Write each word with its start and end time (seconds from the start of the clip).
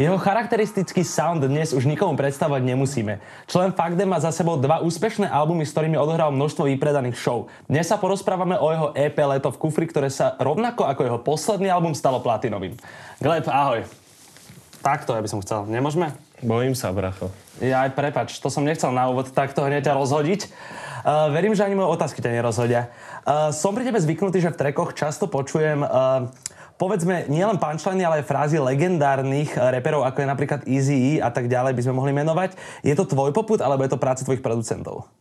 Jeho 0.00 0.16
charakteristický 0.16 1.04
sound 1.04 1.44
dnes 1.44 1.76
už 1.76 1.84
nikomu 1.84 2.16
predstavovať 2.16 2.64
nemusíme. 2.64 3.20
Člen 3.44 3.76
Fakde 3.76 4.08
má 4.08 4.16
za 4.16 4.32
sebou 4.32 4.56
dva 4.56 4.80
úspešné 4.80 5.28
albumy, 5.28 5.68
s 5.68 5.76
ktorými 5.76 6.00
odohral 6.00 6.32
množstvo 6.32 6.72
vypredaných 6.72 7.20
show. 7.20 7.52
Dnes 7.68 7.84
sa 7.84 8.00
porozprávame 8.00 8.56
o 8.56 8.72
jeho 8.72 8.88
EP 8.96 9.12
Leto 9.12 9.52
v 9.52 9.60
kufri, 9.60 9.84
ktoré 9.84 10.08
sa 10.08 10.40
rovnako 10.40 10.88
ako 10.88 11.04
jeho 11.04 11.18
posledný 11.20 11.68
album 11.68 11.92
stalo 11.92 12.16
platinovým. 12.24 12.80
Gleb, 13.20 13.44
ahoj. 13.44 13.84
Takto, 14.80 15.12
ja 15.12 15.20
by 15.20 15.28
som 15.28 15.44
chcel. 15.44 15.68
Nemôžeme? 15.68 16.16
Bojím 16.40 16.72
sa, 16.72 16.96
bracho. 16.96 17.28
Ja 17.60 17.84
aj 17.84 17.92
prepač, 17.92 18.40
to 18.40 18.48
som 18.48 18.64
nechcel 18.64 18.96
na 18.96 19.12
úvod 19.12 19.28
takto 19.36 19.60
hneď 19.68 19.92
ťa 19.92 20.00
rozhodiť. 20.00 20.48
Uh, 21.04 21.28
verím, 21.28 21.52
že 21.52 21.60
ani 21.60 21.76
moje 21.76 21.92
otázky 22.00 22.24
ťa 22.24 22.40
nerozhodia. 22.40 22.88
Uh, 23.28 23.52
som 23.52 23.76
pri 23.76 23.84
tebe 23.84 24.00
zvyknutý, 24.00 24.40
že 24.40 24.48
v 24.48 24.64
trekoch 24.64 24.96
často 24.96 25.28
počujem 25.28 25.84
uh, 25.84 26.32
povedzme, 26.80 27.28
nielen 27.28 27.60
punchline, 27.60 28.00
ale 28.00 28.24
aj 28.24 28.26
frázy 28.26 28.56
legendárnych 28.56 29.52
eh, 29.52 29.60
reperov, 29.76 30.08
ako 30.08 30.24
je 30.24 30.28
napríklad 30.32 30.60
Easy 30.64 30.96
E 30.96 31.12
a 31.20 31.28
tak 31.28 31.52
ďalej, 31.52 31.76
by 31.76 31.82
sme 31.84 31.94
mohli 32.00 32.16
menovať. 32.16 32.56
Je 32.80 32.96
to 32.96 33.04
tvoj 33.04 33.36
poput, 33.36 33.60
alebo 33.60 33.84
je 33.84 33.92
to 33.92 34.00
práca 34.00 34.24
tvojich 34.24 34.40
producentov? 34.40 35.12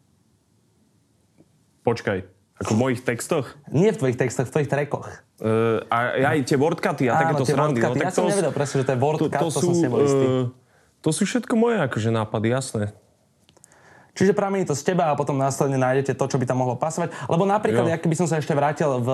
Počkaj, 1.84 2.24
ako 2.63 2.71
v 2.71 2.80
mojich 2.80 3.02
textoch? 3.04 3.60
Nie 3.76 3.91
v 3.91 3.99
tvojich 3.99 4.15
textoch, 4.15 4.48
v 4.48 4.52
tvojich 4.55 4.71
trekoch. 4.71 5.12
Uh, 5.40 5.84
a 5.91 6.32
aj 6.35 6.48
tie 6.48 6.55
wordcuty 6.60 7.07
a 7.12 7.15
takéto 7.15 7.48
srandy. 7.48 7.84
No, 7.84 7.96
ja 7.96 8.12
som 8.12 8.27
nevedel 8.27 8.52
presne, 8.55 8.84
že 8.84 8.85
to 8.87 8.91
je 8.96 8.99
wordcut, 8.99 9.32
to, 9.32 9.48
to, 9.48 9.52
to 9.52 9.60
sú, 9.60 9.71
som 9.71 9.76
si. 9.76 9.85
Uh, 9.87 10.52
to 10.99 11.10
sú 11.15 11.24
všetko 11.24 11.55
moje 11.55 11.80
akože 11.80 12.12
nápady, 12.12 12.52
jasné. 12.52 12.84
Čiže 14.18 14.35
pramení 14.35 14.65
to 14.65 14.76
z 14.76 14.93
teba 14.93 15.13
a 15.13 15.18
potom 15.18 15.38
následne 15.38 15.79
nájdete 15.79 16.18
to, 16.18 16.26
čo 16.27 16.40
by 16.41 16.46
tam 16.49 16.60
mohlo 16.60 16.76
pasovať. 16.76 17.13
Lebo 17.29 17.46
napríklad, 17.46 17.88
ak 17.88 18.04
by 18.04 18.15
som 18.18 18.27
sa 18.27 18.41
ešte 18.41 18.52
vrátil 18.57 18.99
v 18.99 19.10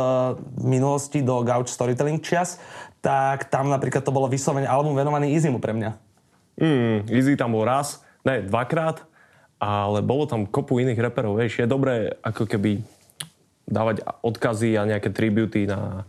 minulosti 0.62 1.22
do 1.22 1.44
Gauch 1.46 1.70
Storytelling 1.70 2.24
čias, 2.24 2.58
tak 3.06 3.52
tam 3.54 3.70
napríklad 3.70 4.02
to 4.02 4.16
bolo 4.16 4.26
vyslovene 4.26 4.66
album 4.66 4.98
venovaný 4.98 5.36
Easymu 5.36 5.62
pre 5.62 5.78
mňa. 5.78 5.92
Mm, 6.56 7.12
Easy 7.12 7.36
tam 7.36 7.52
bol 7.52 7.68
raz, 7.68 8.00
ne, 8.24 8.40
dvakrát, 8.48 9.04
ale 9.60 10.00
bolo 10.00 10.24
tam 10.26 10.48
kopu 10.48 10.80
iných 10.80 11.00
reperov, 11.00 11.38
vieš. 11.38 11.60
Je 11.60 11.68
dobré 11.68 12.16
ako 12.24 12.48
keby 12.48 12.80
dávať 13.68 14.06
odkazy 14.24 14.80
a 14.80 14.88
nejaké 14.88 15.12
tributy 15.12 15.68
na, 15.68 16.08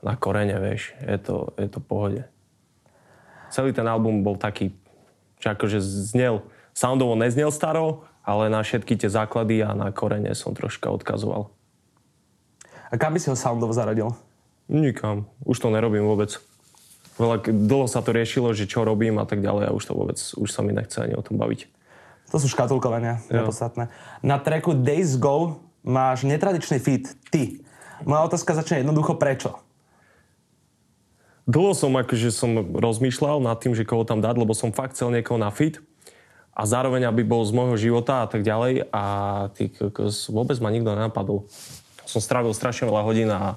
na 0.00 0.14
korene, 0.14 0.54
vieš. 0.62 0.94
Je 1.02 1.18
to, 1.18 1.50
je 1.58 1.68
to 1.68 1.82
pohode. 1.82 2.22
Celý 3.52 3.74
ten 3.74 3.84
album 3.84 4.24
bol 4.24 4.38
taký, 4.38 4.72
že 5.42 5.52
akože 5.52 5.78
znel, 5.82 6.46
soundovo 6.72 7.18
neznel 7.18 7.52
staro, 7.52 8.06
ale 8.22 8.50
na 8.50 8.62
všetky 8.62 8.94
tie 8.94 9.10
základy 9.10 9.62
a 9.66 9.74
na 9.74 9.90
korene 9.90 10.30
som 10.38 10.54
troška 10.54 10.90
odkazoval. 10.90 11.50
A 12.90 12.94
kam 12.94 13.14
by 13.14 13.18
si 13.18 13.28
ho 13.28 13.36
soundovo 13.36 13.74
zaradil? 13.74 14.14
Nikam. 14.70 15.26
Už 15.42 15.58
to 15.58 15.72
nerobím 15.74 16.06
vôbec. 16.06 16.38
Veľa, 17.20 17.44
dlho 17.44 17.86
sa 17.90 18.00
to 18.00 18.14
riešilo, 18.14 18.56
že 18.56 18.64
čo 18.64 18.88
robím 18.88 19.20
a 19.20 19.28
tak 19.28 19.44
ďalej 19.44 19.68
a 19.68 19.74
už 19.76 19.84
to 19.84 19.92
vôbec, 19.92 20.16
už 20.16 20.48
sa 20.48 20.64
mi 20.64 20.72
nechce 20.72 20.96
ani 20.96 21.12
o 21.12 21.20
tom 21.20 21.36
baviť. 21.36 21.68
To 22.32 22.40
sú 22.40 22.48
škatulkovania, 22.48 23.20
nepodstatné. 23.28 23.92
Na 24.24 24.40
tracku 24.40 24.72
Days 24.72 25.20
Go 25.20 25.60
máš 25.84 26.24
netradičný 26.24 26.80
feed, 26.80 27.12
ty. 27.28 27.60
Moja 28.08 28.32
otázka 28.32 28.56
začne 28.56 28.80
jednoducho, 28.80 29.20
prečo? 29.20 29.60
Dlho 31.44 31.76
som 31.76 31.92
akože 31.92 32.32
som 32.32 32.56
rozmýšľal 32.72 33.44
nad 33.44 33.60
tým, 33.60 33.76
že 33.76 33.84
koho 33.84 34.08
tam 34.08 34.24
dať, 34.24 34.40
lebo 34.40 34.56
som 34.56 34.72
fakt 34.72 34.96
chcel 34.96 35.12
niekoho 35.12 35.36
na 35.36 35.52
fit 35.52 35.82
a 36.52 36.62
zároveň, 36.68 37.08
aby 37.08 37.24
bol 37.24 37.40
z 37.48 37.52
môjho 37.56 37.76
života 37.80 38.24
a 38.24 38.26
tak 38.28 38.44
ďalej 38.44 38.92
a 38.92 39.04
ty, 39.56 39.72
vôbec 40.28 40.56
ma 40.60 40.68
nikto 40.68 40.92
nenapadol. 40.92 41.48
Som 42.04 42.20
strávil 42.20 42.52
strašne 42.52 42.92
veľa 42.92 43.02
hodín 43.08 43.32
a 43.32 43.56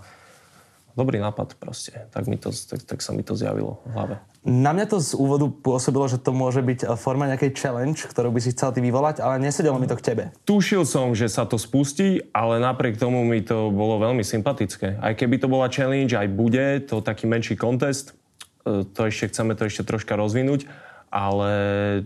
dobrý 0.96 1.20
nápad 1.20 1.60
proste. 1.60 2.08
Tak, 2.16 2.32
mi 2.32 2.40
to, 2.40 2.56
tak, 2.56 2.88
tak 2.88 3.00
sa 3.04 3.12
mi 3.12 3.20
to 3.20 3.36
zjavilo 3.36 3.84
v 3.84 3.92
hlave. 3.92 4.16
Na 4.48 4.72
mňa 4.72 4.86
to 4.96 4.98
z 5.04 5.12
úvodu 5.20 5.52
pôsobilo, 5.52 6.08
že 6.08 6.22
to 6.22 6.32
môže 6.32 6.64
byť 6.64 6.96
forma 6.96 7.28
nejakej 7.28 7.52
challenge, 7.52 8.08
ktorú 8.08 8.32
by 8.32 8.40
si 8.40 8.56
chcel 8.56 8.72
ty 8.72 8.80
vyvolať, 8.80 9.20
ale 9.20 9.44
nesedelo 9.44 9.76
mi 9.76 9.92
to 9.92 10.00
k 10.00 10.16
tebe. 10.16 10.24
Tušil 10.48 10.88
som, 10.88 11.12
že 11.12 11.28
sa 11.28 11.44
to 11.44 11.60
spustí, 11.60 12.24
ale 12.32 12.64
napriek 12.64 12.96
tomu 12.96 13.28
mi 13.28 13.44
to 13.44 13.76
bolo 13.76 14.00
veľmi 14.00 14.24
sympatické. 14.24 15.04
Aj 15.04 15.12
keby 15.12 15.44
to 15.44 15.52
bola 15.52 15.68
challenge, 15.68 16.16
aj 16.16 16.32
bude 16.32 16.88
to 16.88 17.04
taký 17.04 17.28
menší 17.28 17.60
kontest, 17.60 18.16
e, 18.64 18.88
to 18.88 19.00
ešte 19.04 19.36
chceme 19.36 19.58
to 19.58 19.68
ešte 19.68 19.84
troška 19.84 20.16
rozvinúť 20.16 20.85
ale 21.10 21.52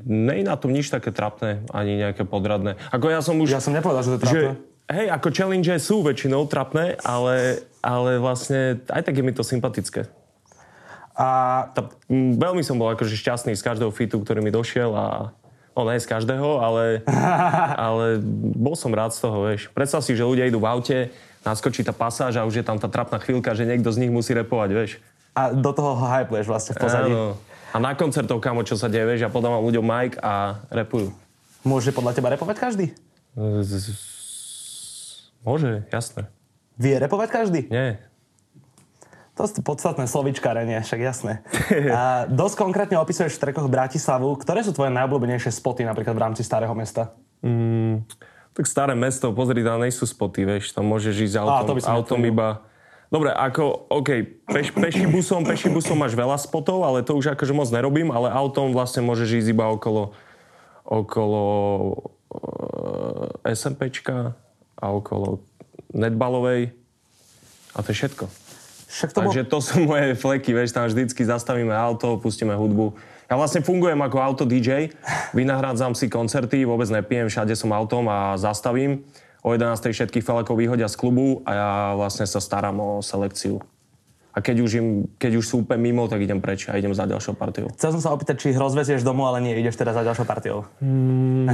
nie 0.06 0.44
je 0.44 0.46
na 0.46 0.56
tom 0.60 0.72
nič 0.72 0.92
také 0.94 1.10
trapné, 1.10 1.66
ani 1.74 1.98
nejaké 1.98 2.24
podradné. 2.28 2.78
Ako 2.94 3.10
ja 3.10 3.20
som 3.26 3.40
už... 3.42 3.58
Ja 3.58 3.64
som 3.64 3.74
nepovedal, 3.74 4.06
že 4.06 4.10
to 4.10 4.18
je 4.18 4.24
trapné. 4.24 4.52
Že, 4.54 4.94
hej, 4.94 5.08
ako 5.10 5.28
challenge 5.34 5.74
sú 5.82 6.02
väčšinou 6.06 6.46
trapné, 6.46 7.00
ale, 7.02 7.66
ale 7.82 8.22
vlastne 8.22 8.82
aj 8.90 9.02
tak 9.06 9.18
je 9.18 9.24
mi 9.26 9.34
to 9.34 9.42
sympatické. 9.42 10.06
A 11.20 11.28
tá, 11.76 11.92
veľmi 12.12 12.64
som 12.64 12.80
bol 12.80 12.88
akože 12.96 13.18
šťastný 13.18 13.52
z 13.58 13.66
každého 13.66 13.92
fitu, 13.92 14.24
ktorý 14.24 14.40
mi 14.40 14.56
došiel 14.56 14.94
a 14.96 15.36
No 15.80 15.88
nie 15.88 16.04
z 16.04 16.12
každého, 16.12 16.60
ale, 16.60 17.00
ale 17.88 18.20
bol 18.52 18.76
som 18.76 18.92
rád 18.92 19.16
z 19.16 19.24
toho, 19.24 19.48
vieš. 19.48 19.72
Predstav 19.72 20.04
si, 20.04 20.12
že 20.12 20.28
ľudia 20.28 20.44
idú 20.44 20.60
v 20.60 20.68
aute, 20.68 20.98
naskočí 21.48 21.88
tá 21.88 21.96
pasáž 21.96 22.36
a 22.36 22.44
už 22.44 22.60
je 22.60 22.66
tam 22.68 22.76
tá 22.76 22.92
trapná 22.92 23.16
chvíľka, 23.24 23.56
že 23.56 23.64
niekto 23.64 23.88
z 23.88 24.04
nich 24.04 24.12
musí 24.12 24.36
repovať, 24.36 24.70
vieš. 24.76 24.92
A 25.32 25.56
do 25.56 25.72
toho 25.72 25.96
ho 25.96 26.06
hypuješ 26.20 26.52
vlastne 26.52 26.76
v 26.76 26.80
pozadí. 26.84 27.14
Áno. 27.16 27.40
A 27.70 27.78
na 27.78 27.94
koncertov, 27.94 28.42
kamo, 28.42 28.66
čo 28.66 28.74
sa 28.74 28.90
deje, 28.90 29.06
vieš, 29.06 29.22
ja 29.26 29.30
podávam 29.30 29.62
ľuďom 29.62 29.86
mic 29.86 30.18
a 30.18 30.66
repujú. 30.74 31.14
Môže 31.62 31.94
podľa 31.94 32.18
teba 32.18 32.34
repovať 32.34 32.58
každý? 32.58 32.86
Môže, 35.46 35.86
jasné. 35.94 36.28
Vie 36.80 36.96
repovať 36.98 37.30
každý? 37.30 37.62
Nie. 37.70 38.02
To 39.40 39.48
sú 39.48 39.64
podstatné 39.64 40.04
slovičkárenie, 40.04 40.84
však 40.84 41.00
jasné. 41.00 41.34
A 41.96 42.28
dosť 42.28 42.60
konkrétne 42.60 43.00
opisuješ 43.00 43.40
v 43.40 43.48
trekoch 43.48 43.72
Bratislavu. 43.72 44.36
Ktoré 44.36 44.68
sú 44.68 44.76
tvoje 44.76 44.92
najobľúbenejšie 44.92 45.56
spoty 45.56 45.88
napríklad 45.88 46.12
v 46.12 46.24
rámci 46.28 46.44
Starého 46.44 46.76
mesta? 46.76 47.16
Mm, 47.40 48.04
tak 48.52 48.68
staré 48.68 49.00
mesto, 49.00 49.32
pozri, 49.32 49.64
tam 49.64 49.80
nejsú 49.80 50.04
spoty, 50.04 50.44
vieš, 50.44 50.76
tam 50.76 50.92
môžeš 50.92 51.16
ísť 51.32 51.36
autom, 51.40 51.80
Á, 51.80 51.96
autom 51.96 52.20
iba 52.28 52.68
Dobre, 53.10 53.34
ako, 53.34 53.90
OK, 53.90 54.10
peš, 54.46 54.70
peši 54.70 55.10
busom, 55.10 55.42
peši 55.42 55.74
busom 55.74 55.98
máš 55.98 56.14
veľa 56.14 56.38
spotov, 56.38 56.86
ale 56.86 57.02
to 57.02 57.18
už 57.18 57.34
akože 57.34 57.58
moc 57.58 57.66
nerobím, 57.74 58.14
ale 58.14 58.30
autom 58.30 58.70
vlastne 58.70 59.02
môžeš 59.02 59.42
ísť 59.42 59.50
iba 59.50 59.66
okolo, 59.66 60.14
okolo 60.86 61.44
uh, 62.30 63.42
eh, 63.50 63.58
SMPčka 63.58 64.38
a 64.78 64.86
okolo 64.94 65.42
netbalovej 65.90 66.70
a 67.74 67.78
to 67.82 67.90
je 67.90 67.98
všetko. 67.98 68.26
Však 68.90 69.10
to 69.14 69.20
Takže 69.26 69.42
bol... 69.46 69.52
to 69.54 69.60
sú 69.62 69.76
moje 69.90 70.14
fleky, 70.14 70.54
vieš, 70.54 70.78
tam 70.78 70.86
vždycky 70.86 71.26
zastavíme 71.26 71.74
auto, 71.74 72.22
pustíme 72.22 72.54
hudbu. 72.54 72.94
Ja 73.26 73.38
vlastne 73.38 73.66
fungujem 73.66 74.02
ako 74.02 74.18
auto 74.22 74.44
DJ, 74.46 74.94
vynahrádzam 75.34 75.98
si 75.98 76.10
koncerty, 76.10 76.62
vôbec 76.66 76.90
nepijem, 76.94 77.30
všade 77.30 77.58
som 77.58 77.74
autom 77.74 78.06
a 78.06 78.38
zastavím 78.38 79.02
o 79.44 79.56
11. 79.56 79.96
všetkých 79.96 80.26
felakov 80.26 80.60
vyhodia 80.60 80.92
z 80.92 80.96
klubu 81.00 81.42
a 81.48 81.52
ja 81.52 81.70
vlastne 81.96 82.28
sa 82.28 82.44
starám 82.44 82.76
o 82.80 82.90
selekciu. 83.00 83.64
A 84.30 84.46
keď 84.46 84.58
už, 84.62 84.72
im, 84.78 84.88
keď 85.18 85.42
už 85.42 85.46
sú 85.46 85.56
úplne 85.66 85.90
mimo, 85.90 86.06
tak 86.06 86.22
idem 86.22 86.40
preč 86.40 86.70
a 86.70 86.78
idem 86.78 86.94
za 86.94 87.10
ďalšou 87.10 87.34
partiou. 87.34 87.68
Chcel 87.76 87.98
som 87.98 88.02
sa 88.02 88.14
opýtať, 88.14 88.38
či 88.40 88.54
ich 88.54 88.60
rozvezieš 88.62 89.02
domov, 89.02 89.34
ale 89.34 89.42
nie, 89.42 89.58
ideš 89.58 89.76
teraz 89.76 89.98
za 89.98 90.06
ďalšou 90.06 90.26
partiou. 90.30 90.70
Hmm. 90.80 91.50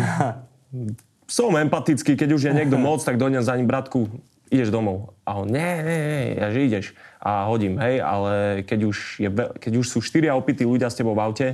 som 1.26 1.56
empatický, 1.56 2.14
keď 2.14 2.30
už 2.36 2.42
je 2.50 2.54
niekto 2.54 2.78
moc, 2.78 3.02
tak 3.02 3.18
dojdem 3.18 3.42
za 3.42 3.58
ním, 3.58 3.66
bratku, 3.66 4.06
ideš 4.54 4.70
domov. 4.70 5.18
A 5.26 5.42
on, 5.42 5.50
nie, 5.50 5.72
nie, 5.82 6.00
nie, 6.00 6.26
ja 6.38 6.48
že 6.54 6.60
ideš. 6.62 6.86
A 7.18 7.50
hodím, 7.50 7.82
hej, 7.82 8.04
ale 8.04 8.62
keď 8.68 8.80
už, 8.86 8.98
je, 9.18 9.30
keď 9.34 9.74
už 9.82 9.86
sú 9.90 10.00
štyria 10.06 10.38
opití 10.38 10.68
ľudia 10.68 10.92
s 10.92 11.00
tebou 11.00 11.18
v 11.18 11.24
aute, 11.26 11.48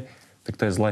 tak 0.43 0.59
to 0.59 0.67
je 0.67 0.73
zle. 0.75 0.91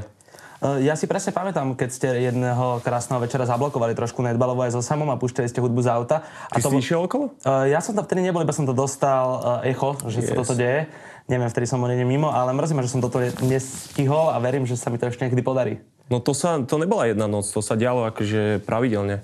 Eh, 0.60 0.84
ja 0.84 1.00
si 1.00 1.08
presne 1.08 1.32
pamätám, 1.32 1.72
keď 1.72 1.90
ste 1.90 2.08
jedného 2.20 2.84
krásneho 2.84 3.24
večera 3.24 3.48
zablokovali 3.48 3.96
trošku 3.96 4.20
netbalovo 4.20 4.60
aj 4.68 4.76
so 4.76 4.84
Samom 4.84 5.08
a 5.08 5.16
púšťali 5.16 5.48
ste 5.48 5.64
hudbu 5.64 5.80
z 5.80 5.88
auta. 5.88 6.28
A 6.52 6.60
Ty 6.60 6.68
to 6.68 6.76
si 6.76 6.84
išiel 6.84 7.08
okolo? 7.08 7.32
Uh, 7.48 7.72
ja 7.72 7.80
som 7.80 7.96
tam 7.96 8.04
vtedy 8.04 8.28
nebol, 8.28 8.44
iba 8.44 8.52
som 8.52 8.68
to 8.68 8.76
dostal 8.76 9.26
uh, 9.40 9.64
echo, 9.64 9.96
že 10.12 10.20
yes. 10.20 10.28
sa 10.28 10.34
toto 10.36 10.60
deje. 10.60 10.92
Neviem, 11.32 11.48
vtedy 11.48 11.64
som 11.64 11.80
bol 11.80 11.88
mimo, 12.04 12.28
ale 12.36 12.52
mrzí 12.52 12.76
ma, 12.76 12.84
že 12.84 12.92
som 12.92 13.00
toto 13.00 13.24
nestihol 13.48 14.36
a 14.36 14.38
verím, 14.44 14.68
že 14.68 14.76
sa 14.76 14.92
mi 14.92 15.00
to 15.00 15.08
ešte 15.08 15.24
niekedy 15.24 15.40
podarí. 15.40 15.80
No 16.12 16.20
to, 16.20 16.36
sa, 16.36 16.60
to 16.60 16.76
nebola 16.76 17.08
jedna 17.08 17.30
noc, 17.30 17.48
to 17.48 17.64
sa 17.64 17.80
dialo 17.80 18.04
akože 18.12 18.66
pravidelne. 18.66 19.24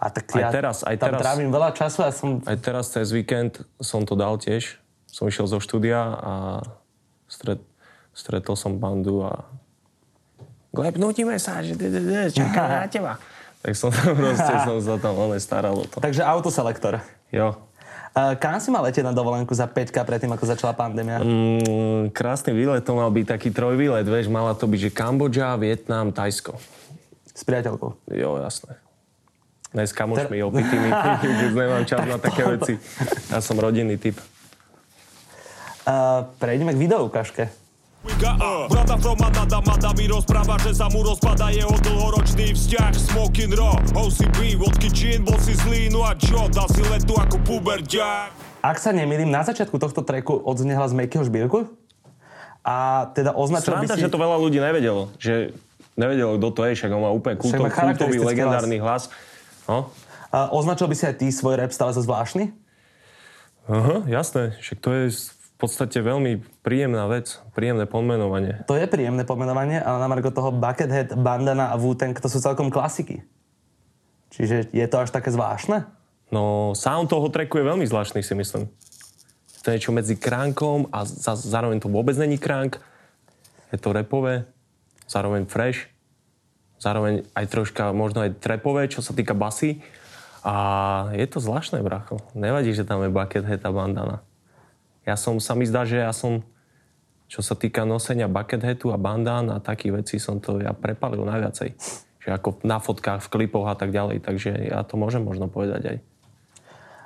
A 0.00 0.10
tak 0.10 0.26
aj 0.34 0.40
ja 0.40 0.48
teraz, 0.50 0.82
aj 0.82 0.96
tam 0.98 1.14
teraz, 1.14 1.20
trávim 1.22 1.54
veľa 1.54 1.70
času 1.76 2.00
a 2.02 2.10
som... 2.10 2.42
Aj 2.42 2.58
teraz 2.58 2.90
cez 2.90 3.14
víkend 3.14 3.62
som 3.78 4.02
to 4.02 4.18
dal 4.18 4.40
tiež. 4.40 4.80
Som 5.06 5.30
išiel 5.30 5.46
zo 5.46 5.62
štúdia 5.62 6.00
a 6.18 6.34
stret, 7.30 7.62
stretol 8.16 8.58
som 8.58 8.80
bandu 8.80 9.22
a 9.22 9.44
Gleb, 10.74 10.98
nutíme 10.98 11.38
sa, 11.38 11.62
že 11.62 11.78
čaká 12.34 12.82
na 12.82 12.90
teba. 12.90 13.14
Tak 13.62 13.72
som 13.78 13.94
proste 14.18 14.54
som 14.68 14.78
sa 14.82 14.94
tam 14.98 15.14
ale 15.16 15.38
staral 15.38 15.78
o 15.78 15.86
to. 15.86 16.02
Takže 16.02 16.26
autoselektor. 16.26 16.98
Jo. 17.30 17.54
Uh, 18.14 18.38
kam 18.38 18.62
si 18.62 18.70
mal 18.70 18.86
letieť 18.86 19.02
na 19.02 19.10
dovolenku 19.10 19.50
za 19.58 19.66
5K 19.66 20.06
predtým, 20.06 20.30
ako 20.30 20.46
začala 20.46 20.70
pandémia? 20.70 21.18
Mm, 21.18 22.14
krásny 22.14 22.54
výlet, 22.54 22.86
to 22.86 22.94
mal 22.94 23.10
byť 23.10 23.26
taký 23.26 23.50
trojvýlet, 23.50 24.06
vieš, 24.06 24.30
mala 24.30 24.54
to 24.54 24.70
byť, 24.70 24.86
že 24.86 24.90
Kambodža, 24.94 25.58
Vietnam, 25.58 26.14
Tajsko. 26.14 26.54
S 27.34 27.42
priateľkou? 27.42 28.14
Jo, 28.14 28.38
jasné. 28.38 28.78
Ne 29.74 29.82
s 29.82 29.90
kamošmi 29.90 30.38
Ter... 30.38 30.46
opitými, 30.46 30.88
už 31.50 31.52
nemám 31.58 31.82
čas 31.82 32.06
na 32.06 32.14
také 32.22 32.46
veci. 32.46 32.78
Ja 33.34 33.42
som 33.42 33.58
rodinný 33.58 33.98
typ. 33.98 34.14
Uh, 35.82 36.30
prejdeme 36.38 36.70
k 36.70 36.78
videu 36.78 37.02
ukážke. 37.02 37.50
Uh. 38.04 38.68
Brata 38.68 39.00
Froma 39.00 39.32
nada 39.32 39.64
mada 39.64 39.90
mi 39.96 40.04
rozpráva, 40.04 40.60
že 40.60 40.76
sa 40.76 40.92
mu 40.92 41.00
rozpada 41.00 41.48
jeho 41.48 41.72
dlhoročný 41.80 42.52
vzťah 42.52 42.92
Smoking 42.92 43.56
raw, 43.56 43.80
OCB, 43.96 44.60
vodky 44.60 44.92
gin, 44.92 45.24
bol 45.24 45.40
si 45.40 45.56
zlý, 45.56 45.88
no 45.88 46.04
a 46.04 46.12
čo, 46.12 46.44
dal 46.52 46.68
si 46.68 46.84
letu 46.84 47.16
ako 47.16 47.40
puberťák 47.48 48.60
Ak 48.60 48.76
sa 48.76 48.92
nemýlim, 48.92 49.32
na 49.32 49.40
začiatku 49.40 49.80
tohto 49.80 50.04
treku 50.04 50.36
odznie 50.36 50.76
hlas 50.76 50.92
Mekyho 50.92 51.24
Žbírku 51.24 51.64
a 52.60 53.08
teda 53.16 53.32
označil 53.32 53.72
Sranda, 53.72 53.96
by 53.96 53.96
si... 53.96 54.04
že 54.04 54.12
to 54.12 54.20
veľa 54.20 54.36
ľudí 54.36 54.60
nevedelo, 54.60 55.08
že 55.16 55.56
nevedelo, 55.96 56.36
kto 56.36 56.48
to 56.52 56.60
je, 56.68 56.72
však 56.76 56.90
on 56.92 57.02
má 57.08 57.10
úplne 57.12 57.36
kultov, 57.40 57.72
kultový, 57.72 58.20
legendárny 58.20 58.84
hlas. 58.84 59.08
hlas. 59.08 59.64
No? 59.64 59.88
A 60.28 60.52
označil 60.52 60.92
by 60.92 60.96
si 60.96 61.04
aj 61.08 61.16
ty 61.24 61.32
svoj 61.32 61.56
rap 61.56 61.72
stále 61.72 61.92
za 61.96 62.04
zvláštny? 62.04 62.52
Aha, 63.64 64.04
jasné, 64.12 64.60
však 64.60 64.76
to 64.80 64.90
je 64.92 65.04
v 65.54 65.56
podstate 65.62 66.02
veľmi 66.02 66.42
príjemná 66.66 67.06
vec, 67.06 67.38
príjemné 67.54 67.86
pomenovanie. 67.86 68.66
To 68.66 68.74
je 68.74 68.90
príjemné 68.90 69.22
pomenovanie, 69.22 69.78
ale 69.78 70.02
na 70.02 70.10
margo 70.10 70.34
toho 70.34 70.50
Buckethead, 70.50 71.14
Bandana 71.14 71.70
a 71.70 71.78
wu 71.78 71.94
to 71.94 72.26
sú 72.26 72.42
celkom 72.42 72.74
klasiky. 72.74 73.22
Čiže 74.34 74.74
je 74.74 74.86
to 74.90 74.96
až 74.98 75.14
také 75.14 75.30
zvláštne? 75.30 75.86
No, 76.34 76.74
sound 76.74 77.06
toho 77.06 77.30
tracku 77.30 77.62
je 77.62 77.70
veľmi 77.70 77.86
zvláštny, 77.86 78.18
si 78.26 78.34
myslím. 78.34 78.66
To 79.62 79.70
je 79.70 79.78
niečo 79.78 79.94
medzi 79.94 80.18
kránkom 80.18 80.90
a 80.90 81.06
za, 81.06 81.38
zároveň 81.38 81.78
to 81.78 81.86
vôbec 81.86 82.18
není 82.18 82.34
kránk. 82.34 82.82
Je 83.70 83.78
to 83.78 83.94
repové, 83.94 84.50
zároveň 85.06 85.46
fresh, 85.46 85.86
zároveň 86.82 87.22
aj 87.38 87.46
troška 87.46 87.94
možno 87.94 88.26
aj 88.26 88.42
trepové, 88.42 88.90
čo 88.90 89.06
sa 89.06 89.14
týka 89.14 89.38
basy. 89.38 89.78
A 90.42 90.54
je 91.14 91.24
to 91.30 91.38
zvláštne, 91.38 91.78
bracho. 91.80 92.18
Nevadí, 92.34 92.74
že 92.74 92.82
tam 92.82 93.06
je 93.06 93.14
Buckethead 93.14 93.62
a 93.62 93.70
bandana 93.70 94.26
ja 95.04 95.16
som, 95.20 95.36
sa 95.40 95.52
mi 95.52 95.68
zdá, 95.68 95.84
že 95.84 96.00
ja 96.00 96.12
som, 96.16 96.40
čo 97.28 97.44
sa 97.44 97.52
týka 97.52 97.84
nosenia 97.84 98.28
bucket 98.28 98.64
hatu 98.64 98.92
a 98.92 98.98
bandán 99.00 99.52
a 99.52 99.60
takých 99.60 100.04
vecí, 100.04 100.16
som 100.16 100.40
to 100.40 100.60
ja 100.60 100.72
prepalil 100.72 101.28
najviacej. 101.28 101.76
Že 102.24 102.28
ako 102.40 102.48
na 102.64 102.80
fotkách, 102.80 103.20
v 103.28 103.32
klipoch 103.32 103.68
a 103.68 103.76
tak 103.76 103.92
ďalej. 103.92 104.24
Takže 104.24 104.50
ja 104.72 104.80
to 104.82 104.96
môžem 104.96 105.20
možno 105.20 105.52
povedať 105.52 105.82
aj 105.84 105.96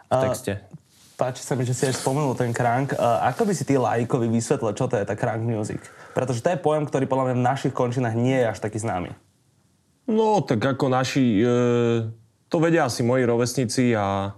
v 0.09 0.17
texte. 0.31 0.53
Uh, 0.63 0.79
páči 1.19 1.43
sa 1.43 1.59
mi, 1.59 1.67
že 1.67 1.75
si 1.75 1.91
aj 1.91 1.99
spomenul 1.99 2.39
ten 2.39 2.55
crank. 2.55 2.95
Ako 3.03 3.43
by 3.43 3.53
si 3.53 3.67
ty 3.67 3.75
lajkovi 3.75 4.31
vysvetlil, 4.31 4.79
čo 4.79 4.87
to 4.87 4.95
je 4.95 5.03
tá 5.03 5.19
crank 5.19 5.43
music? 5.43 5.83
Pretože 6.15 6.39
to 6.39 6.55
je 6.55 6.63
pojem, 6.63 6.87
ktorý 6.87 7.11
podľa 7.11 7.35
mňa 7.35 7.37
v 7.43 7.47
našich 7.51 7.75
končinách 7.75 8.15
nie 8.15 8.39
je 8.39 8.47
až 8.47 8.63
taký 8.63 8.79
známy. 8.79 9.11
No, 10.07 10.41
tak 10.47 10.63
ako 10.63 10.87
naši... 10.89 11.43
E, 11.43 11.51
to 12.49 12.57
vedia 12.63 12.87
asi 12.87 13.03
moji 13.03 13.27
rovesníci 13.29 13.93
a 13.93 14.33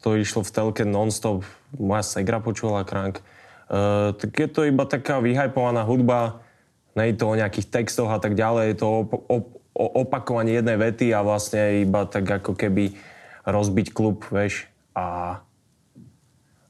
to 0.00 0.14
išlo 0.14 0.46
v 0.46 0.54
telke 0.54 0.82
non-stop 0.86 1.42
moja 1.74 2.06
segra 2.06 2.38
počúvala 2.38 2.86
Krank. 2.86 3.18
Uh, 3.66 4.14
tak 4.14 4.30
je 4.38 4.46
to 4.46 4.62
iba 4.62 4.86
taká 4.86 5.18
vyhajpovaná 5.18 5.82
hudba, 5.82 6.38
nie 6.94 7.10
je 7.10 7.18
to 7.18 7.26
o 7.26 7.38
nejakých 7.38 7.66
textoch 7.66 8.06
a 8.06 8.22
tak 8.22 8.38
ďalej, 8.38 8.72
je 8.72 8.76
to 8.78 8.86
o, 8.86 9.00
o, 9.04 9.36
o 9.74 9.84
opakovanie 10.06 10.54
jednej 10.54 10.78
vety 10.78 11.10
a 11.10 11.26
vlastne 11.26 11.82
iba 11.82 12.06
tak 12.06 12.24
ako 12.24 12.54
keby 12.54 12.94
rozbiť 13.42 13.90
klub, 13.90 14.22
vieš. 14.30 14.70
A, 14.94 15.38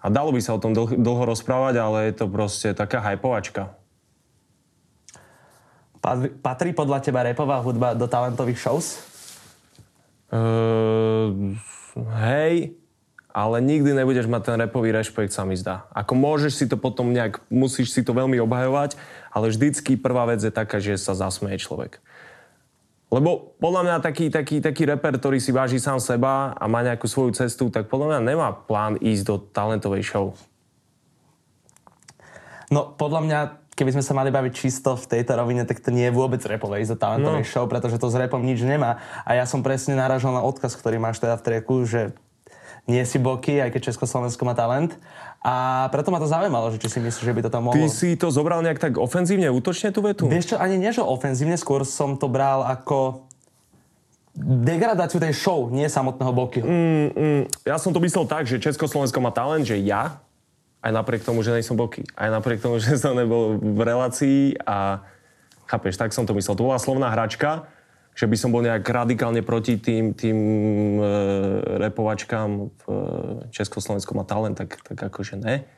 a 0.01 0.07
dalo 0.09 0.33
by 0.33 0.41
sa 0.41 0.57
o 0.57 0.63
tom 0.63 0.73
dlho, 0.73 0.97
dlho 0.97 1.25
rozprávať, 1.29 1.75
ale 1.79 1.99
je 2.09 2.15
to 2.17 2.27
proste 2.33 2.73
taká 2.73 3.05
hajpovačka. 3.05 3.77
Patrí 6.41 6.71
podľa 6.71 7.03
teba 7.03 7.27
repová 7.27 7.59
hudba 7.59 7.93
do 7.93 8.07
talentových 8.07 8.63
shows? 8.63 9.03
Uh, 10.31 11.55
hej, 12.23 12.79
ale 13.37 13.61
nikdy 13.61 13.93
nebudeš 13.93 14.33
mať 14.33 14.43
ten 14.49 14.57
repový 14.65 14.97
rešpekt, 14.97 15.29
sa 15.29 15.45
mi 15.45 15.61
zdá. 15.61 15.85
Ako 15.93 16.17
môžeš 16.17 16.53
si 16.57 16.65
to 16.65 16.81
potom 16.81 17.13
nejak, 17.13 17.45
musíš 17.53 17.93
si 17.93 18.01
to 18.01 18.17
veľmi 18.17 18.41
obhajovať, 18.41 18.97
ale 19.29 19.53
vždycky 19.53 20.01
prvá 20.01 20.25
vec 20.25 20.41
je 20.41 20.49
taká, 20.49 20.81
že 20.81 20.97
sa 20.97 21.13
zasmeje 21.13 21.61
človek. 21.61 22.01
Lebo 23.13 23.53
podľa 23.61 23.83
mňa 23.85 23.97
taký, 24.01 24.33
taký, 24.33 24.65
taký 24.65 24.89
reper, 24.89 25.21
ktorý 25.21 25.37
si 25.37 25.53
váži 25.53 25.77
sám 25.77 26.01
seba 26.01 26.57
a 26.57 26.65
má 26.65 26.81
nejakú 26.81 27.05
svoju 27.05 27.37
cestu, 27.37 27.69
tak 27.69 27.93
podľa 27.93 28.17
mňa 28.17 28.21
nemá 28.25 28.49
plán 28.57 28.97
ísť 29.05 29.23
do 29.29 29.37
talentovej 29.37 30.03
show. 30.03 30.33
No, 32.73 32.97
podľa 32.97 33.21
mňa, 33.21 33.39
keby 33.77 34.01
sme 34.01 34.03
sa 34.03 34.17
mali 34.17 34.33
baviť 34.33 34.53
čisto 34.57 34.97
v 34.97 35.07
tejto 35.13 35.37
rovine, 35.37 35.69
tak 35.69 35.85
to 35.85 35.93
nie 35.93 36.09
je 36.09 36.17
vôbec 36.17 36.41
repové 36.49 36.81
ísť 36.83 36.97
do 36.97 37.03
talentovej 37.05 37.45
no. 37.45 37.51
show, 37.53 37.69
pretože 37.69 38.01
to 38.01 38.09
s 38.09 38.17
repom 38.17 38.41
nič 38.41 38.65
nemá. 38.65 38.99
A 39.29 39.37
ja 39.37 39.45
som 39.45 39.61
presne 39.61 39.93
naražal 39.95 40.33
na 40.33 40.43
odkaz, 40.43 40.73
ktorý 40.75 40.97
máš 40.97 41.21
teda 41.21 41.37
v 41.39 41.45
treku, 41.47 41.85
že 41.85 42.17
nie 42.87 43.03
si 43.03 43.19
boky, 43.19 43.59
aj 43.59 43.75
keď 43.75 43.91
Československo 43.93 44.43
má 44.47 44.55
talent. 44.55 44.95
A 45.47 45.87
preto 45.95 46.11
ma 46.11 46.19
to 46.19 46.27
zaujímalo, 46.27 46.75
že 46.75 46.83
či 46.83 46.91
si 46.91 46.99
myslíš, 46.99 47.23
že 47.23 47.35
by 47.35 47.43
to 47.47 47.51
tam 47.51 47.71
mohlo... 47.71 47.79
Ty 47.79 47.87
si 47.87 48.19
to 48.19 48.31
zobral 48.35 48.63
nejak 48.67 48.83
tak 48.83 48.99
ofenzívne, 48.99 49.47
útočne 49.51 49.95
tú 49.95 50.03
vetu? 50.03 50.27
Vieš 50.27 50.55
čo, 50.55 50.57
ani 50.59 50.75
nie, 50.79 50.91
že 50.91 51.03
ofenzívne, 51.03 51.55
skôr 51.55 51.87
som 51.87 52.19
to 52.19 52.27
bral 52.27 52.67
ako 52.67 53.27
degradáciu 54.43 55.23
tej 55.23 55.33
show, 55.33 55.71
nie 55.71 55.87
samotného 55.87 56.33
boky. 56.35 56.61
Mm, 56.61 57.09
mm, 57.15 57.43
ja 57.63 57.79
som 57.79 57.95
to 57.95 58.03
myslel 58.03 58.29
tak, 58.29 58.45
že 58.45 58.61
Československo 58.61 59.19
má 59.23 59.31
talent, 59.33 59.65
že 59.65 59.79
ja, 59.81 60.19
aj 60.85 60.93
napriek 60.93 61.23
tomu, 61.25 61.41
že 61.41 61.55
nejsem 61.57 61.75
boky, 61.75 62.05
aj 62.15 62.29
napriek 62.31 62.61
tomu, 62.61 62.77
že 62.83 63.01
som 63.01 63.17
nebol 63.17 63.57
v 63.59 63.81
relácii 63.81 64.61
a 64.67 65.03
chápeš, 65.67 65.99
tak 65.99 66.15
som 66.15 66.27
to 66.29 66.37
myslel. 66.37 66.55
To 66.55 66.67
bola 66.69 66.79
slovná 66.79 67.11
hračka, 67.11 67.67
že 68.17 68.25
by 68.25 68.37
som 68.41 68.49
bol 68.49 68.65
nejak 68.65 68.81
radikálne 68.81 69.45
proti 69.45 69.77
tým, 69.77 70.17
tým 70.17 70.39
e, 70.97 71.05
repovačkám 71.85 72.49
v 72.73 72.83
e, 72.89 72.95
Československom 73.53 74.17
a 74.17 74.25
talent, 74.25 74.57
tak, 74.57 74.81
tak 74.81 74.97
akože 74.97 75.37
ne. 75.37 75.69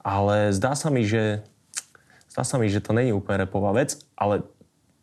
Ale 0.00 0.56
zdá 0.56 0.72
sa 0.72 0.88
mi, 0.88 1.04
že 1.04 1.44
zdá 2.32 2.40
sa 2.40 2.56
mi, 2.56 2.72
že 2.72 2.80
to 2.80 2.96
není 2.96 3.12
úplne 3.12 3.44
repová 3.44 3.76
vec, 3.76 4.00
ale 4.16 4.48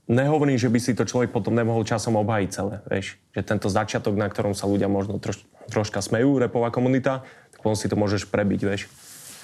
nehovorím, 0.10 0.58
že 0.58 0.74
by 0.74 0.80
si 0.82 0.98
to 0.98 1.06
človek 1.06 1.30
potom 1.30 1.54
nemohol 1.54 1.86
časom 1.86 2.18
obhajiť 2.18 2.50
celé, 2.50 2.82
vieš. 2.90 3.22
Že 3.38 3.42
tento 3.46 3.70
začiatok, 3.70 4.18
na 4.18 4.26
ktorom 4.26 4.58
sa 4.58 4.66
ľudia 4.66 4.90
možno 4.90 5.22
troš, 5.22 5.46
troška 5.70 6.02
smejú, 6.02 6.42
repová 6.42 6.74
komunita, 6.74 7.22
tak 7.54 7.60
potom 7.62 7.78
si 7.78 7.86
to 7.86 7.94
môžeš 7.94 8.26
prebiť, 8.26 8.62
vieš. 8.66 8.90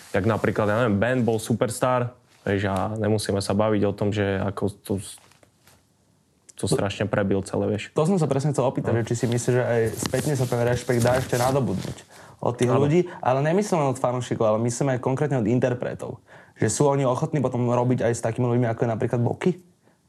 Jak 0.09 0.25
napríklad, 0.25 0.65
ja 0.65 0.75
neviem, 0.81 0.97
Ben 0.97 1.19
bol 1.21 1.37
superstar, 1.37 2.17
vieš, 2.41 2.65
a 2.65 2.97
nemusíme 2.97 3.45
sa 3.45 3.53
baviť 3.53 3.81
o 3.85 3.93
tom, 3.93 4.09
že 4.09 4.41
ako 4.41 4.63
to 4.81 4.93
to 6.59 6.67
strašne 6.67 7.07
prebil 7.07 7.39
celé, 7.47 7.71
vieš. 7.71 7.95
To 7.95 8.03
som 8.03 8.19
sa 8.19 8.27
presne 8.27 8.51
chcel 8.51 8.67
opýtať, 8.67 8.91
no. 8.91 8.99
že 8.99 9.07
či 9.07 9.15
si 9.23 9.25
myslíš, 9.31 9.53
že 9.55 9.63
aj 9.63 9.81
spätne 9.95 10.33
sa 10.35 10.43
ten 10.43 10.59
rešpekt 10.59 10.99
dá 10.99 11.15
ešte 11.15 11.39
nadobudnúť 11.39 11.97
od 12.43 12.53
tých 12.59 12.67
ano. 12.67 12.83
ľudí, 12.83 13.07
ale 13.23 13.39
nemyslím 13.39 13.79
len 13.79 13.89
od 13.95 13.99
fanúšikov, 13.99 14.43
ale 14.43 14.59
myslím 14.67 14.95
aj 14.95 14.99
konkrétne 14.99 15.39
od 15.39 15.47
interpretov. 15.47 16.19
Že 16.59 16.67
sú 16.67 16.81
oni 16.91 17.07
ochotní 17.07 17.39
potom 17.39 17.63
robiť 17.71 18.03
aj 18.03 18.13
s 18.19 18.21
takými 18.23 18.51
ľuďmi, 18.51 18.67
ako 18.67 18.83
je 18.83 18.89
napríklad 18.91 19.19
Boky? 19.23 19.51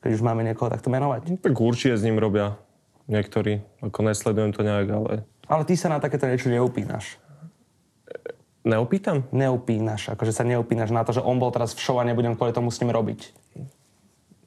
Keď 0.02 0.10
už 0.10 0.22
máme 0.26 0.42
niekoho 0.42 0.66
takto 0.66 0.90
menovať. 0.90 1.30
No, 1.30 1.38
tak 1.38 1.54
určite 1.54 1.94
s 1.94 2.02
ním 2.02 2.18
robia 2.18 2.58
niektorí. 3.06 3.62
Ako 3.84 4.02
nesledujem 4.02 4.50
to 4.50 4.66
nejak, 4.66 4.88
ale... 4.90 5.12
Ale 5.46 5.62
ty 5.66 5.78
sa 5.78 5.86
na 5.86 6.02
takéto 6.02 6.26
niečo 6.26 6.50
neupínaš. 6.50 7.18
Neopýtam? 8.66 9.26
Neupínaš, 9.32 10.12
akože 10.12 10.34
sa 10.34 10.44
neupínaš 10.44 10.90
na 10.90 11.06
to, 11.06 11.16
že 11.16 11.24
on 11.24 11.40
bol 11.40 11.48
teraz 11.48 11.72
v 11.72 11.80
show 11.80 11.96
a 11.96 12.04
nebudem 12.04 12.36
kvôli 12.36 12.52
tomu 12.52 12.68
s 12.68 12.80
ním 12.82 12.92
robiť. 12.92 13.20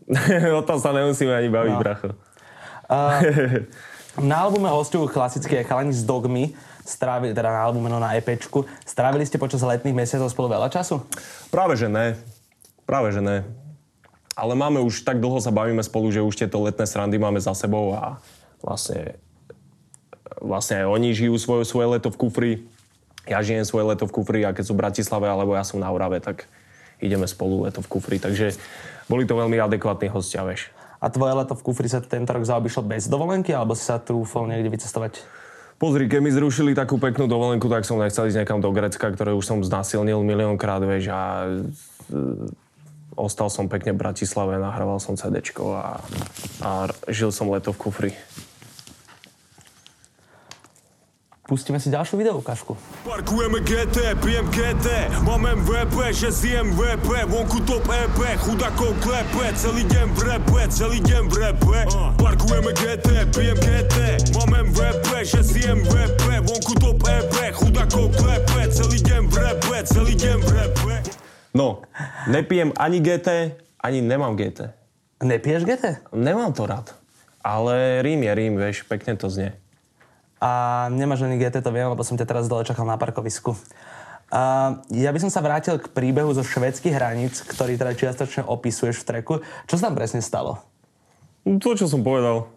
o 0.60 0.64
tom 0.66 0.78
sa 0.80 0.92
nemusíme 0.92 1.32
ani 1.32 1.50
baviť, 1.50 1.76
no. 1.76 1.82
bracho. 1.82 2.10
Uh, 2.92 3.64
na 4.30 4.44
albume 4.44 4.70
hostujú 4.70 5.08
klasické 5.10 5.64
chalani 5.64 5.96
z 5.96 6.04
Dogmy, 6.04 6.54
strávili, 6.84 7.32
teda 7.32 7.50
na 7.50 7.64
albume, 7.64 7.88
no 7.88 7.98
na 7.98 8.14
EPčku. 8.20 8.68
Strávili 8.84 9.24
ste 9.24 9.40
počas 9.40 9.64
letných 9.64 9.96
mesiacov 9.96 10.30
spolu 10.30 10.48
veľa 10.52 10.68
času? 10.68 11.02
Práve, 11.48 11.80
že 11.80 11.88
ne. 11.88 12.20
Práve, 12.84 13.16
že 13.16 13.24
ne. 13.24 13.48
Ale 14.34 14.58
máme 14.58 14.82
už, 14.82 15.06
tak 15.06 15.22
dlho 15.22 15.40
sa 15.40 15.54
bavíme 15.54 15.82
spolu, 15.86 16.10
že 16.10 16.26
už 16.26 16.36
tieto 16.36 16.60
letné 16.60 16.84
srandy 16.90 17.22
máme 17.22 17.38
za 17.38 17.54
sebou 17.54 17.94
a 17.94 18.18
vlastne, 18.66 19.16
vlastne 20.42 20.84
aj 20.84 20.88
oni 20.90 21.10
žijú 21.14 21.38
svoje, 21.38 21.64
svoje 21.70 21.88
leto 21.94 22.10
v 22.10 22.18
kufri. 22.18 22.52
Ja 23.30 23.40
žijem 23.46 23.64
svoje 23.64 23.94
leto 23.94 24.10
v 24.10 24.16
kufri 24.20 24.42
a 24.44 24.52
keď 24.52 24.64
sú 24.68 24.74
v 24.76 24.82
Bratislave 24.84 25.30
alebo 25.30 25.56
ja 25.56 25.64
som 25.64 25.80
na 25.80 25.88
Orave, 25.88 26.20
tak 26.20 26.50
ideme 26.98 27.30
spolu 27.30 27.70
leto 27.70 27.80
v 27.86 27.88
kufri. 27.88 28.18
Takže 28.18 28.58
boli 29.08 29.28
to 29.28 29.36
veľmi 29.36 29.60
adekvátni 29.60 30.12
hostia, 30.12 30.44
vieš. 30.44 30.72
A 31.04 31.12
tvoje 31.12 31.36
leto 31.36 31.52
v 31.52 31.66
kufri 31.68 31.92
sa 31.92 32.00
tento 32.00 32.32
rok 32.32 32.48
zaobišlo 32.48 32.88
bez 32.88 33.12
dovolenky, 33.12 33.52
alebo 33.52 33.76
si 33.76 33.84
sa 33.84 34.00
trúfol 34.00 34.48
niekde 34.48 34.72
vycestovať? 34.72 35.20
Pozri, 35.76 36.08
keď 36.08 36.20
mi 36.24 36.32
zrušili 36.32 36.72
takú 36.72 36.96
peknú 36.96 37.28
dovolenku, 37.28 37.68
tak 37.68 37.84
som 37.84 38.00
nechcel 38.00 38.32
ísť 38.32 38.40
niekam 38.40 38.64
do 38.64 38.72
Grecka, 38.72 39.12
ktoré 39.12 39.36
už 39.36 39.44
som 39.44 39.60
znasilnil 39.60 40.24
miliónkrát, 40.24 40.80
vieš, 40.80 41.12
a 41.12 41.44
e, 41.44 41.68
ostal 43.20 43.52
som 43.52 43.68
pekne 43.68 43.92
v 43.92 44.00
Bratislave, 44.00 44.56
nahrával 44.64 45.04
som 45.04 45.20
CD 45.20 45.44
a, 45.60 46.00
a 46.64 46.70
žil 47.12 47.36
som 47.36 47.52
leto 47.52 47.76
v 47.76 47.82
kufri. 47.84 48.12
Pustíme 51.44 51.76
si 51.76 51.92
ďalšiu 51.92 52.16
videoukážku. 52.24 52.80
Parkujeme 53.04 53.60
GT, 53.60 54.16
pijem 54.24 54.48
GT, 54.48 55.12
mám 55.28 55.44
MVP, 55.44 56.16
že 56.16 56.32
zjem 56.32 56.72
VP, 56.72 57.28
vonku 57.28 57.60
top 57.68 57.84
EP, 57.92 58.20
chudakov 58.40 58.96
klepe, 59.04 59.52
celý 59.60 59.84
deň 59.84 60.08
v 60.16 60.20
repe, 60.24 60.62
celý 60.72 61.00
deň 61.04 61.24
v 61.28 61.36
repe. 61.44 61.80
Parkujeme 62.16 62.72
GT, 62.72 63.08
pijem 63.36 63.58
GT, 63.60 63.98
mám 64.40 64.52
MVP, 64.72 65.08
že 65.28 65.44
zjem 65.44 65.84
VP, 65.84 66.24
vonku 66.48 66.74
top 66.80 67.04
EP, 67.12 67.36
chudakov 67.52 68.16
klepe, 68.16 68.62
celý 68.72 69.00
deň 69.04 69.22
v 69.28 69.36
repe, 69.36 69.78
celý 69.84 70.14
deň 70.16 70.38
v 70.40 70.50
repe. 70.56 70.96
No, 71.52 71.84
nepijem 72.32 72.72
ani 72.80 73.04
GT, 73.04 73.60
ani 73.84 74.00
nemám 74.00 74.40
GT. 74.40 74.72
Nepiješ 75.24 75.64
GT? 75.68 76.08
Nemám 76.16 76.56
to 76.56 76.64
rád. 76.68 76.96
Ale 77.44 78.00
Rím 78.00 78.24
je 78.24 78.32
Rím, 78.32 78.54
vieš, 78.56 78.88
pekne 78.88 79.20
to 79.20 79.28
znie 79.28 79.63
a 80.44 80.50
nemáš 80.92 81.24
ani 81.24 81.40
GT, 81.40 81.64
to 81.64 81.72
viem, 81.72 81.88
lebo 81.88 82.04
som 82.04 82.20
ťa 82.20 82.28
teraz 82.28 82.52
dole 82.52 82.68
čakal 82.68 82.84
na 82.84 83.00
parkovisku. 83.00 83.56
Uh, 84.34 84.82
ja 84.92 85.14
by 85.14 85.24
som 85.24 85.32
sa 85.32 85.40
vrátil 85.40 85.80
k 85.80 85.88
príbehu 85.94 86.36
zo 86.36 86.44
švedských 86.44 86.92
hraníc, 86.92 87.46
ktorý 87.48 87.80
teda 87.80 87.96
čiastočne 87.96 88.44
opisuješ 88.44 89.00
v 89.00 89.08
treku. 89.08 89.34
Čo 89.70 89.80
sa 89.80 89.88
tam 89.88 89.96
presne 89.96 90.20
stalo? 90.20 90.60
To, 91.48 91.70
čo 91.78 91.88
som 91.88 92.04
povedal. 92.04 92.52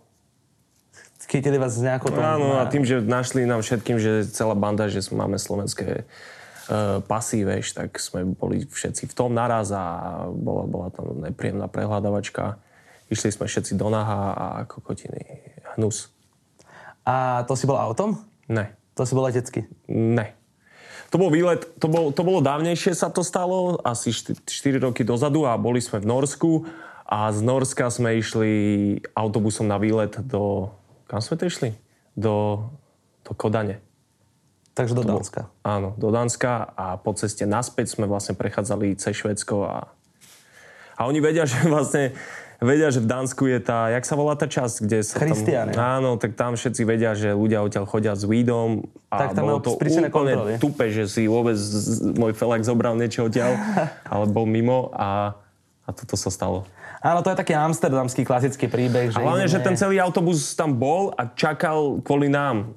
Chytili 1.27 1.59
vás 1.59 1.75
nejakou... 1.79 2.15
Áno, 2.15 2.63
a 2.63 2.71
tým, 2.71 2.87
že 2.87 3.03
našli 3.03 3.51
nám 3.51 3.61
všetkým, 3.61 3.99
že 3.99 4.31
celá 4.31 4.55
banda, 4.55 4.87
že 4.87 5.03
máme 5.11 5.37
slovenské 5.43 6.07
uh, 6.07 7.03
pasy, 7.05 7.43
vieš, 7.43 7.75
tak 7.77 7.99
sme 7.99 8.25
boli 8.25 8.65
všetci 8.65 9.11
v 9.11 9.15
tom 9.15 9.35
naraz 9.35 9.75
a 9.75 10.27
bola, 10.33 10.65
bola 10.71 10.89
tam 10.95 11.19
nepríjemná 11.23 11.67
prehľadovačka. 11.67 12.57
Išli 13.11 13.31
sme 13.37 13.51
všetci 13.51 13.79
do 13.79 13.91
naha 13.91 14.33
a 14.33 14.47
kokotiny 14.65 15.23
hnus. 15.77 16.16
A 17.07 17.47
to 17.47 17.55
si 17.55 17.71
bol 17.71 17.79
autom? 17.79 18.19
Ne. 18.51 18.75
To 18.99 19.07
si 19.07 19.15
bol 19.15 19.31
letecky? 19.31 19.71
Ne. 19.87 20.35
To 21.15 21.23
bol 21.23 21.31
výlet, 21.31 21.63
to, 21.79 21.87
bol, 21.87 22.11
to 22.11 22.27
bolo 22.27 22.43
dávnejšie 22.43 22.91
sa 22.99 23.15
to 23.15 23.23
stalo, 23.23 23.79
asi 23.87 24.11
4, 24.11 24.43
4 24.43 24.83
roky 24.91 25.07
dozadu 25.07 25.47
a 25.47 25.55
boli 25.55 25.79
sme 25.79 26.03
v 26.03 26.11
Norsku 26.11 26.67
a 27.07 27.31
z 27.31 27.47
Norska 27.47 27.87
sme 27.95 28.19
išli 28.19 28.53
autobusom 29.15 29.71
na 29.71 29.79
výlet 29.79 30.19
do... 30.27 30.75
Kam 31.07 31.23
sme 31.23 31.39
to 31.39 31.47
išli? 31.47 31.71
Do, 32.19 32.67
do 33.23 33.31
Kodane. 33.39 33.79
Takže 34.75 34.99
do 34.99 35.07
Dánska. 35.07 35.49
Áno, 35.63 35.95
do 35.95 36.11
Dánska 36.11 36.75
a 36.75 36.99
po 36.99 37.15
ceste 37.15 37.47
naspäť 37.47 37.95
sme 37.97 38.11
vlastne 38.11 38.35
prechádzali 38.35 38.99
cez 38.99 39.15
Švedsko 39.15 39.65
a, 39.65 39.89
a 40.99 41.01
oni 41.07 41.23
vedia, 41.23 41.47
že 41.51 41.71
vlastne 41.71 42.19
vedia, 42.61 42.89
že 42.89 43.05
v 43.05 43.09
Dánsku 43.09 43.45
je 43.49 43.59
tá, 43.61 43.93
jak 43.93 44.05
sa 44.09 44.15
volá 44.17 44.35
tá 44.39 44.49
časť, 44.49 44.77
kde 44.89 44.99
sa 45.05 45.17
Christiane. 45.21 45.73
tam... 45.77 46.01
Áno, 46.01 46.11
tak 46.17 46.33
tam 46.39 46.57
všetci 46.57 46.83
vedia, 46.89 47.13
že 47.13 47.37
ľudia 47.37 47.61
odtiaľ 47.61 47.85
chodia 47.85 48.13
s 48.17 48.25
weedom 48.25 48.89
a 49.13 49.29
tak 49.29 49.37
tam 49.37 49.45
bolo 49.49 49.61
to 49.61 49.77
úplne 49.77 50.09
kontroly. 50.09 50.57
tupe, 50.57 50.89
že 50.89 51.05
si 51.11 51.29
vôbec 51.29 51.57
môj 52.17 52.33
felak 52.33 52.65
zobral 52.65 52.97
niečo 52.97 53.29
odtiaľ, 53.29 53.57
ale 54.13 54.25
bol 54.31 54.49
mimo 54.49 54.93
a, 54.97 55.37
a 55.85 55.89
toto 55.93 56.17
sa 56.17 56.33
stalo. 56.33 56.65
Áno, 57.05 57.23
to 57.23 57.31
je 57.31 57.39
taký 57.39 57.55
amsterdamský 57.55 58.27
klasický 58.27 58.67
príbeh. 58.67 59.15
Že 59.15 59.21
a 59.21 59.23
hlavne, 59.23 59.47
že 59.47 59.61
ten 59.63 59.77
celý 59.79 60.01
autobus 60.03 60.57
tam 60.59 60.75
bol 60.75 61.15
a 61.15 61.29
čakal 61.29 62.01
kvôli 62.03 62.27
nám. 62.27 62.73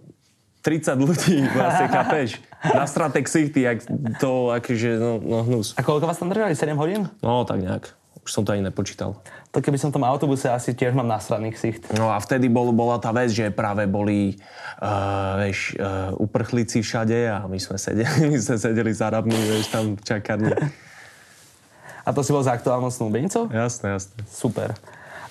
30 0.59 1.00
ľudí, 1.00 1.39
vlastne, 1.55 1.88
kapeš? 1.88 2.29
Na 2.59 2.83
strate 2.83 3.24
ksichty, 3.24 3.63
jak 3.63 3.79
to, 4.19 4.51
akože, 4.51 5.00
no, 5.00 5.12
no 5.24 5.38
hnus. 5.48 5.71
A 5.79 5.81
koľko 5.81 6.03
vás 6.12 6.19
tam 6.19 6.27
držali? 6.27 6.51
7 6.51 6.75
hodín? 6.75 7.07
No, 7.24 7.48
tak 7.48 7.63
nejak. 7.63 7.95
Už 8.29 8.38
som 8.38 8.45
to 8.45 8.53
ani 8.53 8.62
nepočítal. 8.62 9.17
To 9.50 9.57
keby 9.57 9.81
som 9.81 9.89
v 9.89 9.98
tom 9.98 10.05
autobuse 10.05 10.45
asi 10.45 10.77
tiež 10.77 10.93
mám 10.93 11.09
nasraný 11.09 11.50
ksicht. 11.50 11.89
No 11.98 12.13
a 12.13 12.21
vtedy 12.21 12.45
bol, 12.45 12.69
bola 12.69 13.01
tá 13.01 13.09
vec, 13.09 13.33
že 13.33 13.50
práve 13.50 13.89
boli 13.89 14.38
uh, 14.77 15.41
vieš, 15.41 15.74
uh, 15.81 16.13
uprchlíci 16.21 16.86
všade 16.86 17.25
a 17.25 17.50
my 17.50 17.57
sme 17.57 17.81
sedeli, 17.81 18.29
my 18.33 18.38
sme 18.38 18.62
sedeli 18.62 18.93
za 18.93 19.09
Arabmi, 19.09 19.33
vieš, 19.33 19.74
tam 19.74 19.98
v 19.98 20.01
čakárni. 20.05 20.53
A 22.05 22.13
to 22.13 22.21
si 22.21 22.29
bol 22.29 22.41
za 22.41 22.53
aktuálnou 22.57 22.89
snúbenicou? 22.89 23.50
Jasné, 23.53 23.98
jasné. 23.98 24.17
Super. 24.29 24.74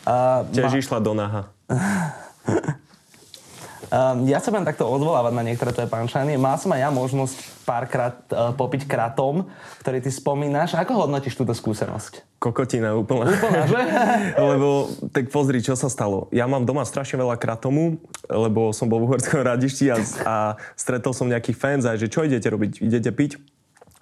Uh, 0.07 0.47
Tiež 0.55 0.75
ma... 0.75 0.78
išla 0.78 0.99
do 0.99 1.11
naha. 1.14 1.43
Um, 3.88 4.28
ja 4.28 4.37
sa 4.37 4.52
budem 4.52 4.68
takto 4.68 4.85
odvolávať 4.85 5.33
na 5.33 5.42
niektoré 5.45 5.73
tvoje 5.73 5.88
pančany. 5.88 6.37
Mal 6.37 6.61
som 6.61 6.76
aj 6.76 6.80
ja 6.85 6.90
možnosť 6.92 7.37
párkrát 7.64 8.21
uh, 8.33 8.52
popiť 8.52 8.85
kratom, 8.85 9.49
ktorý 9.80 10.04
ty 10.04 10.12
spomínaš. 10.12 10.76
Ako 10.76 11.09
hodnotíš 11.09 11.40
túto 11.40 11.57
skúsenosť? 11.57 12.37
Kokotina 12.37 12.92
úplná. 12.92 13.33
Úplná, 13.33 13.62
že? 13.64 13.80
lebo, 14.52 14.92
tak 15.09 15.33
pozri, 15.33 15.64
čo 15.64 15.73
sa 15.73 15.88
stalo. 15.88 16.28
Ja 16.37 16.45
mám 16.45 16.68
doma 16.68 16.85
strašne 16.85 17.16
veľa 17.16 17.40
kratomu, 17.40 17.97
lebo 18.28 18.76
som 18.76 18.92
bol 18.92 19.00
v 19.02 19.09
Uhorskom 19.09 19.40
radišti 19.40 19.88
a, 19.88 19.97
a 20.28 20.37
stretol 20.76 21.16
som 21.16 21.25
nejakých 21.25 21.57
fans 21.57 21.83
a 21.88 21.97
že 21.97 22.12
čo 22.12 22.28
idete 22.28 22.52
robiť? 22.52 22.85
Idete 22.85 23.09
piť? 23.09 23.40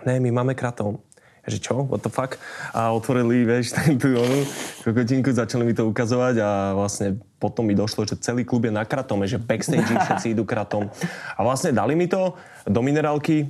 Ne, 0.02 0.18
my 0.18 0.42
máme 0.42 0.58
kratom 0.58 0.98
že 1.46 1.62
čo, 1.62 1.86
what 1.86 2.02
the 2.02 2.10
fuck? 2.10 2.34
A 2.74 2.90
otvorili, 2.90 3.46
vieš, 3.46 3.78
tú 4.02 4.18
onu 4.18 4.42
kokotinku, 4.82 5.30
začali 5.30 5.62
mi 5.62 5.74
to 5.74 5.86
ukazovať 5.86 6.34
a 6.42 6.50
vlastne 6.74 7.18
potom 7.38 7.62
mi 7.62 7.78
došlo, 7.78 8.02
že 8.02 8.18
celý 8.18 8.42
klub 8.42 8.66
je 8.66 8.74
na 8.74 8.82
kratome, 8.82 9.30
že 9.30 9.38
backstage 9.38 9.86
všetci 10.06 10.34
idú 10.34 10.42
kratom. 10.42 10.90
A 11.38 11.40
vlastne 11.46 11.70
dali 11.70 11.94
mi 11.94 12.10
to 12.10 12.34
do 12.66 12.80
minerálky, 12.82 13.46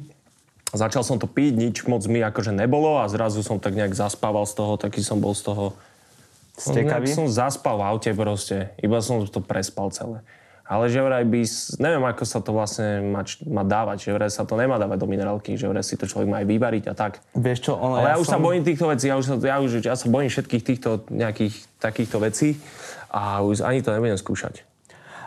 začal 0.76 1.00
som 1.00 1.16
to 1.16 1.24
piť, 1.24 1.56
nič 1.56 1.76
moc 1.88 2.04
mi 2.04 2.20
akože 2.20 2.52
nebolo 2.52 3.00
a 3.00 3.08
zrazu 3.08 3.40
som 3.40 3.56
tak 3.56 3.72
nejak 3.72 3.96
zaspával 3.96 4.44
z 4.44 4.54
toho, 4.60 4.72
taký 4.76 5.00
som 5.00 5.16
bol 5.16 5.32
z 5.32 5.48
toho... 5.52 5.72
Stekavý? 6.56 7.12
No, 7.12 7.24
som 7.24 7.26
zaspal 7.28 7.76
v 7.76 7.84
aute 7.84 8.10
proste, 8.16 8.72
iba 8.80 8.96
som 9.04 9.20
to 9.28 9.44
prespal 9.44 9.92
celé. 9.92 10.24
Ale 10.66 10.90
že 10.90 10.98
vraj 10.98 11.22
by, 11.22 11.46
neviem 11.78 12.02
ako 12.02 12.24
sa 12.26 12.42
to 12.42 12.50
vlastne 12.50 13.14
má, 13.14 13.22
má 13.46 13.62
dávať, 13.62 14.10
že 14.10 14.10
vraj 14.10 14.30
sa 14.34 14.42
to 14.42 14.58
nemá 14.58 14.82
dávať 14.82 14.98
do 14.98 15.06
minerálky, 15.06 15.54
že 15.54 15.70
vraj 15.70 15.86
si 15.86 15.94
to 15.94 16.10
človek 16.10 16.26
má 16.26 16.42
aj 16.42 16.46
vyvariť 16.50 16.84
a 16.90 16.94
tak. 16.98 17.22
Vieš 17.38 17.70
čo, 17.70 17.72
ono, 17.78 18.02
Ale 18.02 18.10
ja, 18.10 18.18
ja 18.18 18.22
už 18.22 18.26
som... 18.26 18.42
sa 18.42 18.44
bojím 18.44 18.66
týchto 18.66 18.90
vecí, 18.90 19.06
ja 19.06 19.14
už, 19.14 19.24
sa, 19.30 19.34
ja, 19.38 19.56
už, 19.62 19.70
ja 19.78 19.94
sa 19.94 20.06
bojím 20.10 20.26
všetkých 20.26 20.62
týchto 20.66 21.06
nejakých 21.06 21.54
takýchto 21.78 22.18
vecí 22.18 22.58
a 23.14 23.46
už 23.46 23.62
ani 23.62 23.78
to 23.78 23.94
nebudem 23.94 24.18
skúšať. 24.18 24.66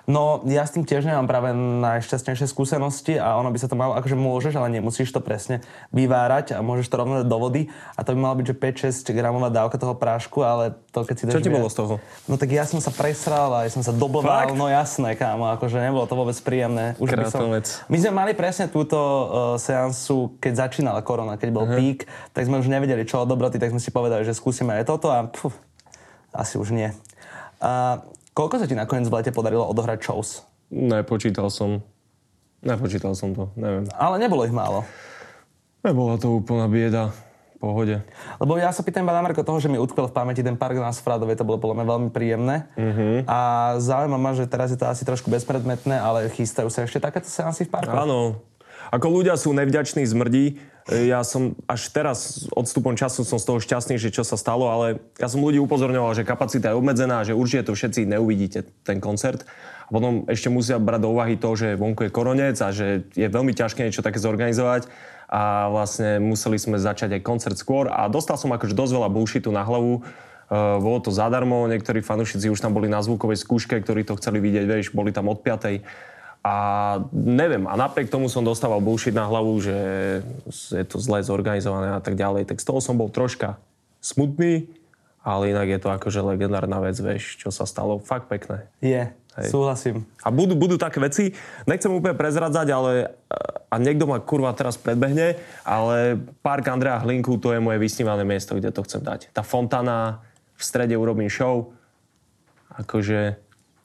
No, 0.10 0.42
ja 0.50 0.66
s 0.66 0.74
tým 0.74 0.90
tiež 0.90 1.06
nemám 1.06 1.30
práve 1.30 1.54
najšťastnejšie 1.54 2.50
skúsenosti 2.50 3.22
a 3.22 3.38
ono 3.38 3.54
by 3.54 3.62
sa 3.62 3.70
to 3.70 3.78
malo, 3.78 3.94
akože 3.94 4.18
môžeš, 4.18 4.58
ale 4.58 4.74
nemusíš 4.74 5.14
to 5.14 5.22
presne 5.22 5.62
vyvárať 5.94 6.58
a 6.58 6.66
môžeš 6.66 6.90
to 6.90 6.98
rovno 6.98 7.22
dať 7.22 7.30
do 7.30 7.38
vody 7.38 7.62
a 7.94 8.02
to 8.02 8.18
by 8.18 8.20
malo 8.26 8.42
byť, 8.42 8.46
že 8.50 8.56
5-6 9.06 9.14
gramová 9.14 9.54
dávka 9.54 9.78
toho 9.78 9.94
prášku, 9.94 10.42
ale 10.42 10.74
to 10.90 11.06
keď 11.06 11.16
si 11.16 11.24
Čo 11.30 11.46
ti 11.46 11.54
bolo 11.54 11.70
z 11.70 11.78
toho? 11.78 11.94
No 12.26 12.42
tak 12.42 12.50
ja 12.50 12.66
som 12.66 12.82
sa 12.82 12.90
presral 12.90 13.54
a 13.54 13.70
ja 13.70 13.72
som 13.72 13.86
sa 13.86 13.94
doblval, 13.94 14.58
no 14.58 14.66
jasné, 14.66 15.14
kámo, 15.14 15.46
akože 15.54 15.78
nebolo 15.78 16.10
to 16.10 16.18
vôbec 16.18 16.38
príjemné. 16.42 16.98
Už 16.98 17.14
by 17.14 17.30
som... 17.30 17.46
My 17.86 17.98
sme 18.02 18.10
mali 18.10 18.34
presne 18.34 18.66
túto 18.66 18.98
uh, 18.98 19.62
seansu, 19.62 20.34
keď 20.42 20.66
začínala 20.66 21.06
korona, 21.06 21.38
keď 21.38 21.50
bol 21.54 21.70
uh-huh. 21.70 21.78
pík, 21.78 22.10
tak 22.34 22.50
sme 22.50 22.58
už 22.58 22.66
nevedeli, 22.66 23.06
čo 23.06 23.22
od 23.22 23.30
dobroty, 23.30 23.62
tak 23.62 23.70
sme 23.70 23.78
si 23.78 23.94
povedali, 23.94 24.26
že 24.26 24.34
skúsime 24.34 24.74
aj 24.82 24.90
toto 24.90 25.14
a 25.14 25.30
puf, 25.30 25.54
asi 26.34 26.58
už 26.58 26.74
nie. 26.74 26.90
Uh, 27.62 28.02
Koľko 28.40 28.56
sa 28.56 28.72
ti 28.72 28.76
nakoniec 28.80 29.12
v 29.12 29.20
lete 29.20 29.36
podarilo 29.36 29.68
odohrať 29.68 30.00
shows? 30.00 30.48
Nepočítal 30.72 31.52
som. 31.52 31.84
Nepočítal 32.64 33.12
som 33.12 33.36
to, 33.36 33.52
neviem. 33.60 33.84
Ale 34.00 34.16
nebolo 34.16 34.48
ich 34.48 34.56
málo. 34.56 34.88
Nebola 35.84 36.16
to 36.16 36.40
úplná 36.40 36.72
bieda. 36.72 37.12
Pohode. 37.60 38.00
Lebo 38.40 38.56
ja 38.56 38.72
sa 38.72 38.80
pýtam 38.80 39.04
iba 39.04 39.20
Marko 39.20 39.44
toho, 39.44 39.60
že 39.60 39.68
mi 39.68 39.76
utkvel 39.76 40.08
v 40.08 40.16
pamäti 40.16 40.40
ten 40.40 40.56
park 40.56 40.80
na 40.80 40.96
Sfradove, 40.96 41.36
to 41.36 41.44
bolo 41.44 41.60
podľa 41.60 41.84
mňa 41.84 41.88
veľmi 41.92 42.10
príjemné. 42.16 42.72
Uh-huh. 42.80 43.28
A 43.28 43.40
zaujíma 43.84 44.16
ma, 44.16 44.32
že 44.32 44.48
teraz 44.48 44.72
je 44.72 44.80
to 44.80 44.88
asi 44.88 45.04
trošku 45.04 45.28
bezpredmetné, 45.28 46.00
ale 46.00 46.32
chystajú 46.32 46.72
sa 46.72 46.88
ešte 46.88 47.04
takéto 47.04 47.28
seansy 47.28 47.68
v 47.68 47.76
parku? 47.76 47.92
Áno. 47.92 48.40
Ako 48.96 49.12
ľudia 49.12 49.36
sú 49.36 49.52
nevďační 49.52 50.08
zmrdí, 50.08 50.64
ja 50.90 51.22
som 51.22 51.54
až 51.70 51.94
teraz 51.94 52.50
odstupom 52.50 52.98
času 52.98 53.22
som 53.22 53.38
z 53.38 53.46
toho 53.46 53.60
šťastný, 53.62 54.02
že 54.02 54.10
čo 54.10 54.26
sa 54.26 54.36
stalo, 54.36 54.70
ale 54.74 54.98
ja 55.22 55.30
som 55.30 55.42
ľudí 55.42 55.62
upozorňoval, 55.62 56.18
že 56.18 56.26
kapacita 56.26 56.74
je 56.74 56.80
obmedzená, 56.82 57.22
že 57.22 57.38
určite 57.38 57.70
to 57.70 57.78
všetci 57.78 58.10
neuvidíte, 58.10 58.66
ten 58.82 58.98
koncert. 58.98 59.46
A 59.86 59.90
potom 59.94 60.26
ešte 60.26 60.50
musia 60.50 60.82
brať 60.82 61.02
do 61.06 61.14
úvahy 61.14 61.38
to, 61.38 61.54
že 61.54 61.78
vonku 61.78 62.10
je 62.10 62.14
koronec 62.14 62.58
a 62.62 62.74
že 62.74 63.06
je 63.14 63.28
veľmi 63.30 63.54
ťažké 63.54 63.86
niečo 63.86 64.06
také 64.06 64.18
zorganizovať 64.18 64.90
a 65.30 65.70
vlastne 65.70 66.18
museli 66.18 66.58
sme 66.58 66.82
začať 66.82 67.22
aj 67.22 67.26
koncert 67.26 67.58
skôr 67.58 67.86
a 67.86 68.10
dostal 68.10 68.38
som 68.38 68.50
akože 68.50 68.74
dosť 68.74 68.94
veľa 68.98 69.10
bullshitu 69.14 69.50
na 69.54 69.62
hlavu. 69.62 70.02
Uh, 70.50 70.82
bolo 70.82 70.98
to 70.98 71.14
zadarmo, 71.14 71.70
niektorí 71.70 72.02
fanúšici 72.02 72.50
už 72.50 72.58
tam 72.58 72.74
boli 72.74 72.90
na 72.90 73.06
zvukovej 73.06 73.38
skúške, 73.38 73.78
ktorí 73.86 74.02
to 74.02 74.18
chceli 74.18 74.42
vidieť, 74.42 74.66
vieš, 74.66 74.90
boli 74.98 75.14
tam 75.14 75.30
od 75.30 75.46
5. 75.46 75.86
A 76.50 76.56
neviem, 77.14 77.70
a 77.70 77.78
napriek 77.78 78.10
tomu 78.10 78.26
som 78.26 78.42
dostával 78.42 78.82
bullshit 78.82 79.14
na 79.14 79.30
hlavu, 79.30 79.54
že 79.62 79.78
je 80.50 80.86
to 80.90 80.98
zle 80.98 81.22
zorganizované 81.22 81.94
a 81.94 82.02
tak 82.02 82.18
ďalej. 82.18 82.50
Tak 82.50 82.58
z 82.58 82.66
toho 82.66 82.82
som 82.82 82.98
bol 82.98 83.14
troška 83.14 83.62
smutný, 84.02 84.66
ale 85.22 85.54
inak 85.54 85.70
je 85.70 85.78
to 85.78 85.94
akože 85.94 86.26
legendárna 86.26 86.82
vec, 86.82 86.98
vieš, 86.98 87.38
čo 87.38 87.54
sa 87.54 87.70
stalo. 87.70 88.02
Fakt 88.02 88.26
pekné. 88.34 88.66
Je, 88.82 89.14
Hej. 89.14 89.46
súhlasím. 89.54 90.10
A 90.26 90.34
budú, 90.34 90.58
budú 90.58 90.82
také 90.82 90.98
veci, 90.98 91.38
nechcem 91.70 91.94
úplne 91.94 92.18
prezradzať, 92.18 92.68
ale 92.74 93.14
a 93.70 93.76
niekto 93.78 94.10
ma 94.10 94.18
kurva 94.18 94.50
teraz 94.58 94.74
predbehne, 94.74 95.38
ale 95.62 96.18
park 96.42 96.66
Andrea 96.66 96.98
Hlinku, 96.98 97.38
to 97.38 97.54
je 97.54 97.62
moje 97.62 97.78
vysnívané 97.78 98.26
miesto, 98.26 98.58
kde 98.58 98.74
to 98.74 98.82
chcem 98.90 99.06
dať. 99.06 99.30
Tá 99.30 99.46
fontana, 99.46 100.26
v 100.58 100.64
strede 100.66 100.98
urobím 100.98 101.30
show, 101.30 101.70
akože 102.74 103.38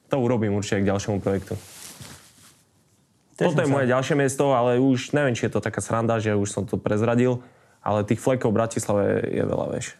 to 0.08 0.16
urobím 0.16 0.56
určite 0.56 0.80
k 0.80 0.88
ďalšiemu 0.88 1.20
projektu. 1.20 1.60
Teším 3.34 3.50
Toto 3.50 3.62
je 3.62 3.70
sa. 3.70 3.74
moje 3.74 3.86
ďalšie 3.90 4.14
miesto, 4.14 4.44
ale 4.54 4.78
už 4.78 5.10
neviem, 5.10 5.34
či 5.34 5.50
je 5.50 5.58
to 5.58 5.60
taká 5.64 5.82
sranda, 5.82 6.22
že 6.22 6.38
už 6.38 6.48
som 6.50 6.62
to 6.62 6.78
prezradil, 6.78 7.42
ale 7.82 8.06
tých 8.06 8.22
flekov 8.22 8.54
v 8.54 8.58
Bratislave 8.62 9.26
je 9.26 9.42
veľa, 9.42 9.66
vieš. 9.74 9.98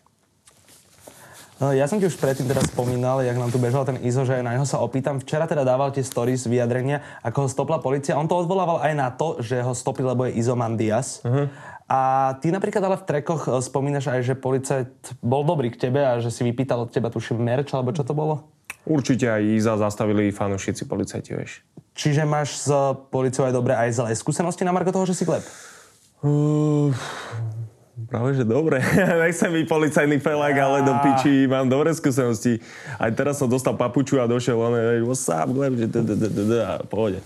No, 1.62 1.70
ja 1.70 1.86
som 1.86 2.02
ti 2.02 2.10
už 2.10 2.18
predtým 2.18 2.50
teda 2.50 2.66
spomínal, 2.66 3.22
jak 3.22 3.38
nám 3.38 3.54
tu 3.54 3.62
bežal 3.62 3.86
ten 3.86 4.02
Izo, 4.02 4.26
že 4.26 4.42
na 4.42 4.58
neho 4.58 4.66
sa 4.66 4.82
opýtam. 4.82 5.22
Včera 5.22 5.46
teda 5.46 5.62
dával 5.62 5.94
tie 5.94 6.02
stories 6.02 6.50
vyjadrenia, 6.50 6.98
ako 7.22 7.46
ho 7.46 7.48
stopla 7.48 7.78
policia. 7.78 8.18
On 8.18 8.26
to 8.26 8.34
odvolával 8.34 8.82
aj 8.82 8.92
na 8.98 9.08
to, 9.14 9.38
že 9.38 9.62
ho 9.62 9.70
stopli, 9.70 10.02
lebo 10.02 10.26
je 10.26 10.34
Izo 10.34 10.58
Mandias. 10.58 11.22
Uh-huh. 11.22 11.46
A 11.86 12.34
ty 12.42 12.50
napríklad 12.50 12.82
ale 12.82 12.98
v 12.98 13.06
trekoch 13.06 13.46
e, 13.46 13.50
spomínaš 13.62 14.10
aj, 14.10 14.20
že 14.26 14.34
policajt 14.34 15.20
bol 15.22 15.46
dobrý 15.46 15.70
k 15.70 15.88
tebe 15.88 16.02
a 16.02 16.18
že 16.18 16.34
si 16.34 16.42
vypýtal 16.42 16.84
od 16.84 16.90
teba 16.90 17.06
tuším 17.06 17.38
merč, 17.38 17.70
alebo 17.70 17.94
čo 17.94 18.02
to 18.02 18.18
bolo? 18.18 18.50
Určite 18.82 19.30
aj 19.30 19.42
Iza 19.54 19.78
zastavili 19.78 20.34
fanúšici 20.34 20.90
policajti, 20.90 21.38
vieš. 21.38 21.62
Čiže 21.94 22.26
máš 22.26 22.58
s 22.58 22.68
policiou 23.08 23.46
aj 23.46 23.54
dobré 23.54 23.72
aj 23.78 24.02
zlé 24.02 24.10
skúsenosti 24.18 24.66
na 24.66 24.74
Marko 24.74 24.90
toho, 24.90 25.06
že 25.06 25.14
si 25.14 25.22
klep? 25.22 25.46
Uh, 26.26 26.90
Práve, 27.94 28.34
že 28.34 28.42
dobre. 28.42 28.82
Nechcem 29.22 29.54
byť 29.54 29.66
policajný 29.70 30.18
felák, 30.18 30.56
ale 30.58 30.82
do 30.82 30.98
piči 30.98 31.46
mám 31.46 31.70
dobré 31.70 31.94
skúsenosti. 31.94 32.58
Aj 32.98 33.06
teraz 33.14 33.38
som 33.38 33.46
dostal 33.46 33.78
papuču 33.78 34.18
a 34.18 34.26
došiel 34.26 34.58
on, 34.58 34.74
what's 35.06 35.30
up, 35.30 35.46
Gleb, 35.54 35.78
že 35.78 35.86
pohode. 36.90 37.22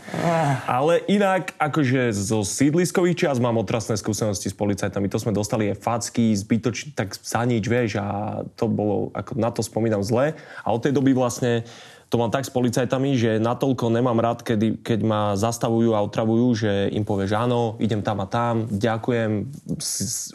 Ale 0.68 1.00
inak, 1.08 1.56
akože 1.56 2.12
zo 2.12 2.44
sídliskových 2.44 3.16
čias 3.16 3.40
mám 3.40 3.56
otrasné 3.56 3.96
skúsenosti 3.96 4.52
s 4.52 4.56
policajtami. 4.56 5.08
To 5.08 5.16
sme 5.16 5.32
dostali 5.32 5.72
aj 5.72 5.80
facky, 5.80 6.36
zbytočne, 6.36 6.92
tak 6.92 7.16
za 7.16 7.48
nič, 7.48 7.64
vieš, 7.64 7.96
a 8.04 8.44
to 8.52 8.68
bolo, 8.68 9.08
ako 9.16 9.40
na 9.40 9.48
to 9.48 9.64
spomínam 9.64 10.04
zle. 10.04 10.36
A 10.60 10.68
od 10.68 10.84
tej 10.84 10.92
doby 10.92 11.16
vlastne 11.16 11.64
to 12.08 12.16
mám 12.16 12.32
tak 12.32 12.48
s 12.48 12.52
policajtami, 12.52 13.20
že 13.20 13.30
natoľko 13.36 13.92
nemám 13.92 14.16
rád, 14.16 14.40
kedy, 14.40 14.80
keď 14.80 15.00
ma 15.04 15.22
zastavujú 15.36 15.92
a 15.92 16.00
otravujú, 16.00 16.46
že 16.56 16.72
im 16.96 17.04
povieš 17.04 17.36
áno, 17.36 17.76
idem 17.84 18.00
tam 18.00 18.24
a 18.24 18.26
tam, 18.26 18.64
ďakujem, 18.64 19.44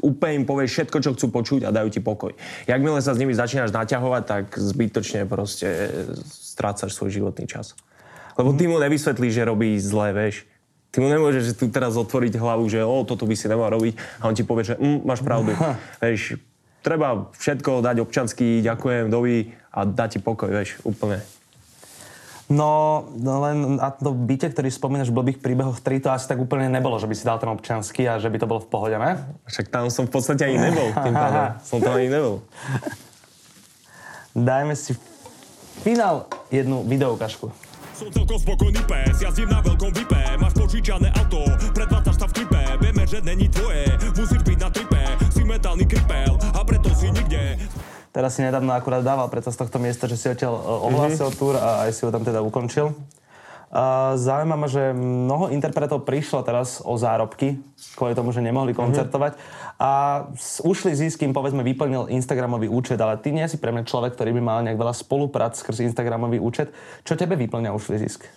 úplne 0.05 0.33
im 0.37 0.45
povieš 0.45 0.69
všetko, 0.69 0.97
čo 1.01 1.13
chcú 1.17 1.25
počuť 1.33 1.61
a 1.65 1.73
dajú 1.73 1.89
ti 1.89 1.97
pokoj. 1.97 2.37
Jakmile 2.69 3.01
sa 3.01 3.17
s 3.17 3.21
nimi 3.21 3.33
začínaš 3.33 3.73
naťahovať, 3.73 4.23
tak 4.23 4.45
zbytočne 4.53 5.25
proste 5.25 5.89
strácaš 6.29 6.93
svoj 6.93 7.09
životný 7.09 7.49
čas. 7.49 7.73
Lebo 8.37 8.53
ty 8.53 8.69
mu 8.69 8.77
nevysvetlíš, 8.77 9.33
že 9.33 9.49
robí 9.49 9.73
zlé, 9.81 10.13
vieš. 10.13 10.45
Ty 10.93 11.01
mu 11.01 11.09
nemôžeš 11.09 11.57
tu 11.57 11.73
teraz 11.73 11.97
otvoriť 11.97 12.37
hlavu, 12.37 12.69
že 12.69 12.85
o, 12.85 13.01
toto 13.01 13.25
by 13.25 13.33
si 13.33 13.49
nemal 13.49 13.73
robiť 13.73 13.97
a 14.21 14.29
on 14.29 14.37
ti 14.37 14.45
povie, 14.45 14.61
že 14.61 14.77
mm, 14.77 15.01
máš 15.01 15.25
pravdu. 15.25 15.57
Vieš, 15.97 16.37
treba 16.85 17.33
všetko 17.33 17.81
dať 17.81 17.97
občanský, 18.05 18.61
ďakujem, 18.61 19.09
dovi 19.09 19.57
a 19.73 19.89
dať 19.89 20.09
ti 20.13 20.19
pokoj, 20.21 20.53
vieš, 20.53 20.77
úplne. 20.85 21.25
No, 22.53 23.09
no 23.17 23.41
len 23.41 23.81
na 23.81 23.89
to 23.89 24.13
byte, 24.13 24.53
ktorý 24.53 24.69
spomínaš 24.69 25.09
v 25.09 25.17
blbých 25.17 25.39
príbehoch 25.41 25.81
3, 25.81 26.05
to 26.05 26.09
asi 26.13 26.29
tak 26.29 26.37
úplne 26.37 26.69
nebolo, 26.69 27.01
že 27.01 27.09
by 27.09 27.15
si 27.17 27.25
dal 27.25 27.41
ten 27.41 27.49
občanský 27.49 28.05
a 28.05 28.21
že 28.21 28.29
by 28.29 28.37
to 28.37 28.45
bolo 28.45 28.61
v 28.61 28.69
pohode, 28.69 28.93
ne? 28.93 29.17
Však 29.49 29.73
tam 29.73 29.89
som 29.89 30.05
v 30.05 30.13
podstate 30.13 30.45
ani 30.45 30.61
nebol, 30.61 30.93
tým 30.93 31.15
pádom. 31.17 31.57
Som 31.67 31.81
tam 31.81 31.97
ani 31.97 32.13
nebol. 32.13 32.45
Dajme 34.37 34.77
si 34.77 34.93
finál 35.81 36.29
jednu 36.53 36.85
videoukažku. 36.85 37.49
Som 37.93 38.09
celkom 38.09 38.37
spokojný 38.37 38.81
pes, 38.89 39.21
jazdím 39.21 39.53
na 39.53 39.61
veľkom 39.61 39.93
vype 39.93 40.17
Máš 40.41 40.57
požičané 40.57 41.13
auto, 41.13 41.45
predvádzaš 41.77 42.17
sa 42.17 42.25
v 42.25 42.41
klipe 42.41 42.61
Vieme, 42.81 43.05
že 43.05 43.21
není 43.21 43.45
tvoje, 43.45 43.85
musíš 44.17 44.41
byť 44.41 44.57
na 44.57 44.69
tripe 44.73 45.01
Si 45.29 45.45
mentálny 45.45 45.85
kripel 45.85 46.32
Teraz 48.13 48.37
si 48.37 48.45
nedávno 48.45 48.69
akurát 48.77 49.01
dával 49.01 49.25
preto 49.33 49.49
z 49.49 49.57
tohto 49.57 49.81
miesta, 49.81 50.05
že 50.05 50.21
si 50.21 50.29
odtiaľ 50.29 50.53
e, 50.53 50.61
ohlásil 50.85 51.33
mm-hmm. 51.33 51.41
túr 51.41 51.57
a 51.57 51.89
aj 51.89 51.97
si 51.97 52.05
ho 52.05 52.13
tam 52.13 52.21
teda 52.21 52.45
ukončil. 52.45 52.93
Uh, 53.73 54.13
zaujíma 54.21 54.53
ma, 54.53 54.69
že 54.69 54.93
mnoho 54.93 55.49
interpretov 55.49 56.05
prišlo 56.05 56.45
teraz 56.45 56.77
o 56.85 56.93
zárobky, 56.93 57.57
kvôli 57.97 58.13
tomu, 58.13 58.29
že 58.29 58.37
nemohli 58.37 58.69
mhm. 58.69 58.77
koncertovať. 58.77 59.33
Mm-hmm. 59.33 59.81
A 59.81 59.91
ušli 60.61 60.93
zisk, 60.93 61.25
kým 61.25 61.33
povedzme 61.33 61.65
vyplnil 61.65 62.05
Instagramový 62.13 62.69
účet, 62.69 63.01
ale 63.01 63.17
ty 63.17 63.33
nie 63.33 63.49
si 63.49 63.57
pre 63.57 63.73
mňa 63.73 63.89
človek, 63.89 64.13
ktorý 64.13 64.29
by 64.37 64.41
mal 64.45 64.61
nejak 64.61 64.77
veľa 64.77 64.93
spoluprác 64.93 65.57
skrz 65.57 65.89
Instagramový 65.89 66.37
účet. 66.37 66.69
Čo 67.01 67.17
tebe 67.17 67.33
vyplňa 67.33 67.73
ušli 67.73 67.97
zisk? 67.97 68.29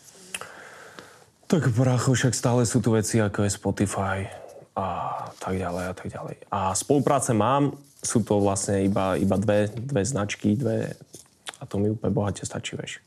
Tak 1.53 1.69
bracho, 1.77 2.17
však 2.17 2.33
stále 2.33 2.65
sú 2.65 2.81
tu 2.81 2.97
veci 2.97 3.21
ako 3.21 3.45
je 3.45 3.51
Spotify 3.53 4.25
a 4.73 5.13
tak 5.37 5.61
ďalej 5.61 5.85
a 5.85 5.95
tak 5.95 6.09
ďalej. 6.11 6.37
A 6.49 6.73
spolupráce 6.73 7.37
mám, 7.37 7.77
sú 8.03 8.23
to 8.23 8.39
vlastne 8.41 8.85
iba, 8.87 9.17
iba 9.17 9.37
dve, 9.41 9.73
dve 9.73 10.03
značky, 10.05 10.57
dve 10.57 10.95
a 11.57 11.65
to 11.65 11.81
mi 11.81 11.93
úplne 11.93 12.13
bohate 12.13 12.45
stačí, 12.45 12.77
vieš. 12.77 13.01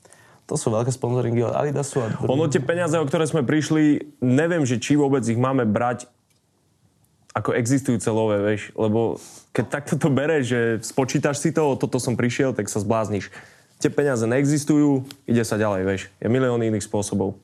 To 0.49 0.57
sú 0.57 0.73
veľké 0.73 0.89
sponzoringy 0.89 1.45
od 1.45 1.53
Adidasu. 1.53 2.01
A... 2.01 2.09
Ono 2.25 2.49
tie 2.49 2.57
peniaze, 2.57 2.97
o 2.97 3.05
ktoré 3.05 3.29
sme 3.29 3.45
prišli, 3.45 4.17
neviem, 4.17 4.65
že 4.65 4.81
či 4.81 4.97
vôbec 4.97 5.21
ich 5.21 5.37
máme 5.37 5.61
brať 5.69 6.09
ako 7.37 7.53
existujúce 7.53 8.09
love, 8.09 8.33
vieš, 8.41 8.73
lebo 8.73 9.21
keď 9.53 9.65
takto 9.69 9.95
to 10.01 10.09
bere, 10.09 10.41
že 10.41 10.81
spočítaš 10.81 11.37
si 11.37 11.53
to, 11.53 11.77
toto 11.77 12.01
som 12.01 12.17
prišiel, 12.17 12.57
tak 12.57 12.65
sa 12.65 12.81
zblázniš. 12.81 13.29
Tie 13.77 13.93
peniaze 13.93 14.25
neexistujú, 14.25 15.05
ide 15.29 15.45
sa 15.45 15.55
ďalej, 15.55 15.81
vieš. 15.85 16.01
Je 16.17 16.27
milión 16.27 16.59
iných 16.59 16.83
spôsobov. 16.83 17.37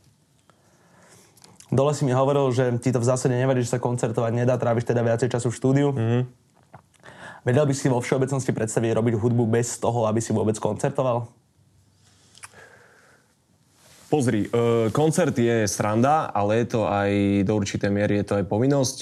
Dole 1.70 1.94
si 1.94 2.04
mi 2.04 2.14
hovoril, 2.14 2.50
že 2.52 2.74
ti 2.82 2.90
to 2.90 2.98
v 2.98 3.08
zásade 3.08 3.38
nevadí, 3.38 3.62
že 3.62 3.78
sa 3.78 3.80
koncertovať 3.80 4.34
nedá, 4.34 4.58
tráviš 4.58 4.90
teda 4.90 5.06
viacej 5.06 5.30
času 5.30 5.54
v 5.54 5.58
štúdiu. 5.58 5.88
Mm-hmm. 5.94 6.22
Vedel 7.46 7.70
by 7.70 7.74
si 7.78 7.86
vo 7.86 8.02
všeobecnosti 8.02 8.50
predstaviť 8.50 8.98
robiť 8.98 9.14
hudbu 9.22 9.46
bez 9.46 9.78
toho, 9.78 10.10
aby 10.10 10.18
si 10.18 10.34
vôbec 10.34 10.58
koncertoval? 10.58 11.30
Pozri, 14.10 14.50
e, 14.50 14.90
koncert 14.90 15.38
je 15.38 15.70
sranda, 15.70 16.34
ale 16.34 16.66
je 16.66 16.74
to 16.74 16.90
aj 16.90 17.10
do 17.46 17.54
určitej 17.54 17.92
miery 17.94 18.18
je 18.22 18.26
to 18.26 18.38
aj 18.42 18.46
povinnosť. 18.50 18.98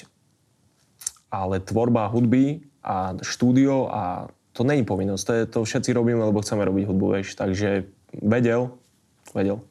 Ale 1.31 1.63
tvorba 1.63 2.11
hudby 2.11 2.67
a 2.83 3.15
štúdio 3.23 3.87
a 3.87 4.27
to 4.51 4.67
není 4.67 4.83
povinnosť. 4.83 5.23
To, 5.23 5.33
je, 5.33 5.43
to 5.47 5.59
všetci 5.63 5.95
robíme, 5.95 6.19
lebo 6.19 6.43
chceme 6.43 6.67
robiť 6.67 6.83
hudbu, 6.83 7.05
vieš. 7.15 7.39
Takže 7.39 7.87
vedel, 8.19 8.75
vedel. 9.31 9.63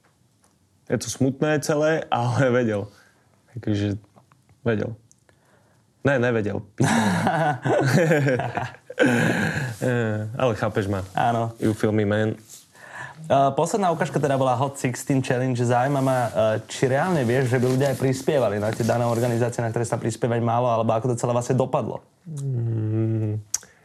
Je 0.89 0.97
to 0.97 1.13
smutné 1.13 1.61
celé, 1.61 2.09
ale 2.13 2.49
vedel. 2.49 2.89
Takže 3.61 4.01
vedel. 4.65 4.97
Ne, 6.03 6.19
nevedel. 6.19 6.59
Ale 10.43 10.53
chápeš 10.59 10.87
ma. 10.91 11.07
Áno. 11.15 11.55
You 11.63 11.73
feel 11.75 11.95
me, 11.95 12.03
man. 12.03 12.35
Uh, 13.31 13.55
posledná 13.55 13.95
ukážka 13.95 14.19
teda 14.19 14.35
bola 14.35 14.59
Hot 14.59 14.75
16 14.75 15.23
Challenge. 15.23 15.55
Zaujíma 15.55 16.03
ma, 16.03 16.19
uh, 16.27 16.59
či 16.67 16.91
reálne 16.91 17.23
vieš, 17.23 17.55
že 17.55 17.63
by 17.63 17.67
ľudia 17.71 17.95
aj 17.95 18.03
prispievali 18.03 18.59
na 18.59 18.75
tie 18.75 18.83
dané 18.83 19.07
organizácie, 19.07 19.63
na 19.63 19.71
ktoré 19.71 19.87
sa 19.87 19.95
prispievať 19.95 20.43
málo, 20.43 20.67
alebo 20.67 20.91
ako 20.91 21.15
to 21.15 21.21
celé 21.23 21.31
vlastne 21.31 21.55
dopadlo? 21.55 22.03
Mm, 22.27 23.39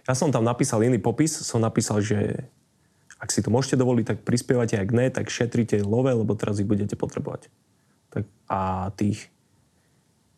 ja 0.10 0.14
som 0.18 0.34
tam 0.34 0.42
napísal 0.42 0.82
iný 0.82 0.98
popis. 0.98 1.38
Som 1.46 1.62
napísal, 1.62 2.02
že 2.02 2.50
ak 3.22 3.30
si 3.30 3.46
to 3.46 3.54
môžete 3.54 3.78
dovoliť, 3.78 4.06
tak 4.10 4.18
prispievate, 4.26 4.74
ak 4.74 4.90
ne, 4.90 5.06
tak 5.14 5.30
šetrite 5.30 5.86
love, 5.86 6.10
lebo 6.10 6.34
teraz 6.34 6.58
ich 6.58 6.70
budete 6.70 6.98
potrebovať. 6.98 7.54
Tak, 8.10 8.26
a 8.50 8.90
tých 8.98 9.30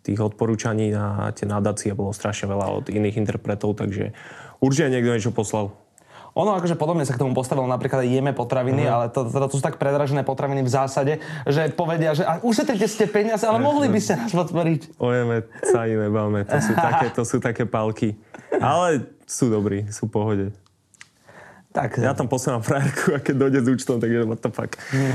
tých 0.04 0.20
odporúčaní 0.20 0.96
na 0.96 1.30
tie 1.36 1.46
nadácie 1.46 1.92
bolo 1.92 2.16
strašne 2.16 2.48
veľa 2.48 2.84
od 2.84 2.86
iných 2.88 3.20
interpretov, 3.20 3.76
takže 3.76 4.16
určite 4.64 4.92
niekto 4.92 5.12
niečo 5.12 5.36
poslal. 5.36 5.76
Ono 6.38 6.54
akože 6.56 6.78
podobne 6.78 7.04
sa 7.04 7.18
k 7.18 7.22
tomu 7.26 7.34
postavilo 7.34 7.66
napríklad 7.66 8.06
jeme 8.06 8.38
potraviny, 8.38 8.86
uh-huh. 8.86 8.96
ale 8.96 9.06
to, 9.10 9.26
to, 9.26 9.38
to 9.50 9.56
sú 9.58 9.64
tak 9.66 9.82
predražené 9.82 10.22
potraviny 10.22 10.62
v 10.62 10.72
zásade, 10.72 11.14
že 11.50 11.74
povedia, 11.74 12.14
že 12.14 12.24
ušetrite 12.46 12.86
ste 12.86 13.10
peniaze, 13.10 13.44
ale 13.50 13.58
mohli 13.58 13.90
by 13.90 14.00
ste 14.00 14.14
nás 14.16 14.32
podporiť. 14.32 15.02
Ojeme 15.02 15.50
sa 15.66 15.90
iné 15.90 16.08
báme, 16.08 16.46
to 16.46 16.58
sú 16.62 16.74
také, 16.78 17.06
to 17.12 17.24
sú 17.26 17.38
také 17.42 17.66
palky. 17.66 18.14
Ale 18.62 19.10
sú 19.26 19.50
dobrí, 19.50 19.90
sú 19.90 20.06
pohode. 20.06 20.54
Tak, 21.70 22.02
ja 22.02 22.18
tam 22.18 22.26
posielam 22.26 22.66
frajerku 22.66 23.14
a 23.14 23.22
keď 23.22 23.36
dojde 23.46 23.60
s 23.62 23.68
účtom, 23.70 24.02
tak 24.02 24.10
je 24.10 24.26
what 24.26 24.42
the 24.42 24.50
fuck. 24.50 24.74
Mm. 24.90 25.14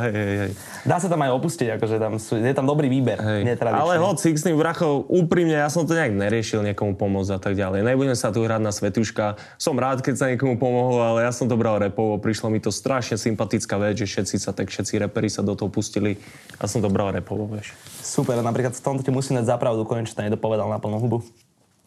Hej, 0.00 0.14
hej, 0.16 0.36
hej. 0.40 0.52
Dá 0.88 0.96
sa 0.96 1.12
tam 1.12 1.20
aj 1.20 1.36
opustiť, 1.36 1.76
akože 1.76 2.00
tam 2.00 2.16
sú, 2.16 2.40
je 2.40 2.54
tam 2.56 2.64
dobrý 2.64 2.88
výber, 2.88 3.20
hej. 3.20 3.44
Ale 3.60 4.00
hod 4.00 4.16
Sixteen 4.16 4.56
brachov, 4.56 5.04
úprimne, 5.12 5.52
ja 5.52 5.68
som 5.68 5.84
to 5.84 5.92
nejak 5.92 6.16
neriešil 6.16 6.64
niekomu 6.64 6.96
pomôcť 6.96 7.36
a 7.36 7.40
tak 7.44 7.60
ďalej. 7.60 7.84
Nebudem 7.84 8.16
sa 8.16 8.32
tu 8.32 8.40
hrať 8.40 8.64
na 8.64 8.72
svetuška. 8.72 9.36
Som 9.60 9.76
rád, 9.76 10.00
keď 10.00 10.14
sa 10.16 10.32
niekomu 10.32 10.56
pomohol, 10.56 10.96
ale 10.96 11.28
ja 11.28 11.32
som 11.36 11.44
to 11.44 11.60
bral 11.60 11.76
repovo. 11.76 12.16
Prišlo 12.16 12.48
mi 12.48 12.56
to 12.56 12.72
strašne 12.72 13.20
sympatická 13.20 13.76
vec, 13.76 14.00
že 14.00 14.08
všetci 14.08 14.40
sa, 14.40 14.56
tak 14.56 14.72
všetci 14.72 14.96
reperi 14.96 15.28
sa 15.28 15.44
do 15.44 15.52
toho 15.52 15.68
pustili. 15.68 16.16
Ja 16.56 16.72
som 16.72 16.80
to 16.80 16.88
bral 16.88 17.12
repovo, 17.12 17.44
vieš. 17.52 17.76
Super, 18.00 18.40
napríklad 18.40 18.72
v 18.72 18.80
tomto 18.80 19.04
ti 19.04 19.12
musím 19.12 19.44
dať 19.44 19.60
zapravdu, 19.60 19.84
konečne 19.84 20.24
nedopovedal 20.24 20.72
na 20.72 20.80
plnú 20.80 20.96
hubu. 20.96 21.20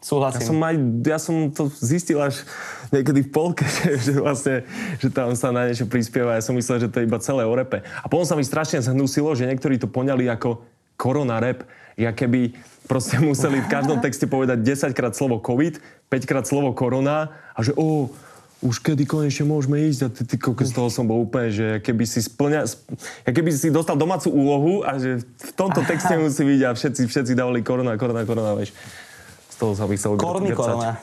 Súhlasím. 0.06 0.38
Ja 0.38 0.46
som, 0.46 0.58
aj, 0.62 0.76
ja 1.02 1.18
som 1.18 1.36
to 1.50 1.66
zistil 1.82 2.22
až 2.22 2.46
niekedy 2.94 3.26
v 3.26 3.30
polke, 3.34 3.66
že, 3.82 3.98
že 3.98 4.12
vlastne, 4.22 4.62
že 5.02 5.10
tam 5.10 5.34
sa 5.34 5.50
na 5.50 5.66
niečo 5.66 5.90
prispieva. 5.90 6.38
Ja 6.38 6.46
som 6.46 6.54
myslel, 6.54 6.86
že 6.86 6.90
to 6.94 7.02
je 7.02 7.10
iba 7.10 7.18
celé 7.18 7.42
o 7.42 7.50
repe. 7.50 7.82
A 7.82 8.06
potom 8.06 8.22
sa 8.22 8.38
mi 8.38 8.46
strašne 8.46 8.78
zhnusilo, 8.78 9.34
že 9.34 9.50
niektorí 9.50 9.82
to 9.82 9.90
poňali 9.90 10.30
ako 10.30 10.62
korona 10.94 11.42
rap, 11.42 11.66
že 11.98 12.14
keby 12.14 12.54
proste 12.86 13.18
museli 13.26 13.58
v 13.58 13.66
každom 13.66 13.98
texte 13.98 14.30
povedať 14.30 14.62
10 14.62 14.94
krát 14.94 15.18
slovo 15.18 15.42
COVID, 15.42 15.82
5 16.06 16.30
krát 16.30 16.46
slovo 16.46 16.70
korona 16.70 17.34
a 17.50 17.66
že 17.66 17.74
oh, 17.74 18.06
už 18.62 18.78
kedy 18.80 19.10
konečne 19.10 19.44
môžeme 19.44 19.90
ísť 19.90 20.00
a 20.06 20.08
ty, 20.08 20.22
ty 20.22 20.36
z 20.38 20.72
toho 20.72 20.88
som 20.88 21.04
bol 21.04 21.26
úplne, 21.26 21.50
že 21.50 21.66
keby 21.82 22.06
si 22.08 22.22
splňa, 22.22 22.64
keby 23.26 23.50
si 23.52 23.68
dostal 23.74 23.98
domácu 23.98 24.32
úlohu 24.32 24.86
a 24.86 24.96
že 25.02 25.20
v 25.20 25.52
tomto 25.58 25.82
texte 25.82 26.14
musí 26.22 26.46
byť 26.46 26.60
a 26.62 26.70
všetci, 26.72 27.02
všetci 27.10 27.32
dávali 27.34 27.66
korona, 27.66 27.98
korona, 27.98 28.22
korona, 28.22 28.54
vieš. 28.54 28.70
Toho 29.56 29.72
sa 29.72 29.88
by 29.88 29.94
chcel 29.96 30.20
korona. 30.20 31.00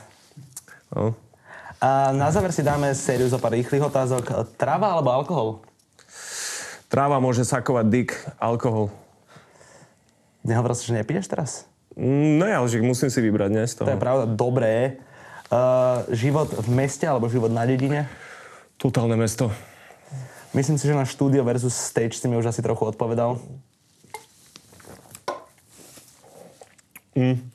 No. 0.94 1.18
A 1.84 2.16
na 2.16 2.32
záver 2.32 2.56
si 2.56 2.64
dáme 2.64 2.96
sériu 2.96 3.28
zo 3.28 3.42
pár 3.42 3.58
rýchlych 3.58 3.84
otázok. 3.84 4.56
Tráva 4.56 4.96
alebo 4.96 5.12
alkohol? 5.12 5.50
Tráva 6.88 7.18
môže 7.18 7.44
sakovať 7.44 7.86
dyk, 7.90 8.10
alkohol. 8.38 8.94
Nehovoril 10.46 10.78
si, 10.78 10.88
že 10.88 11.02
nepiješ 11.02 11.26
teraz? 11.28 11.52
Mm, 11.98 12.40
no 12.40 12.46
ja, 12.46 12.62
že 12.70 12.80
musím 12.80 13.10
si 13.10 13.20
vybrať 13.20 13.50
dnes 13.50 13.70
To 13.76 13.90
je 13.90 14.00
pravda, 14.00 14.30
dobré. 14.30 15.02
Uh, 15.54 16.08
život 16.14 16.50
v 16.50 16.70
meste 16.74 17.06
alebo 17.06 17.30
život 17.30 17.50
na 17.50 17.68
dedine? 17.68 18.10
Totálne 18.78 19.14
mesto. 19.14 19.54
Myslím 20.54 20.78
si, 20.78 20.86
že 20.86 20.94
na 20.94 21.06
štúdio 21.06 21.42
versus 21.42 21.74
stage 21.74 22.18
si 22.18 22.26
mi 22.30 22.38
už 22.38 22.54
asi 22.54 22.62
trochu 22.62 22.86
odpovedal. 22.86 23.42
Mm. 27.14 27.53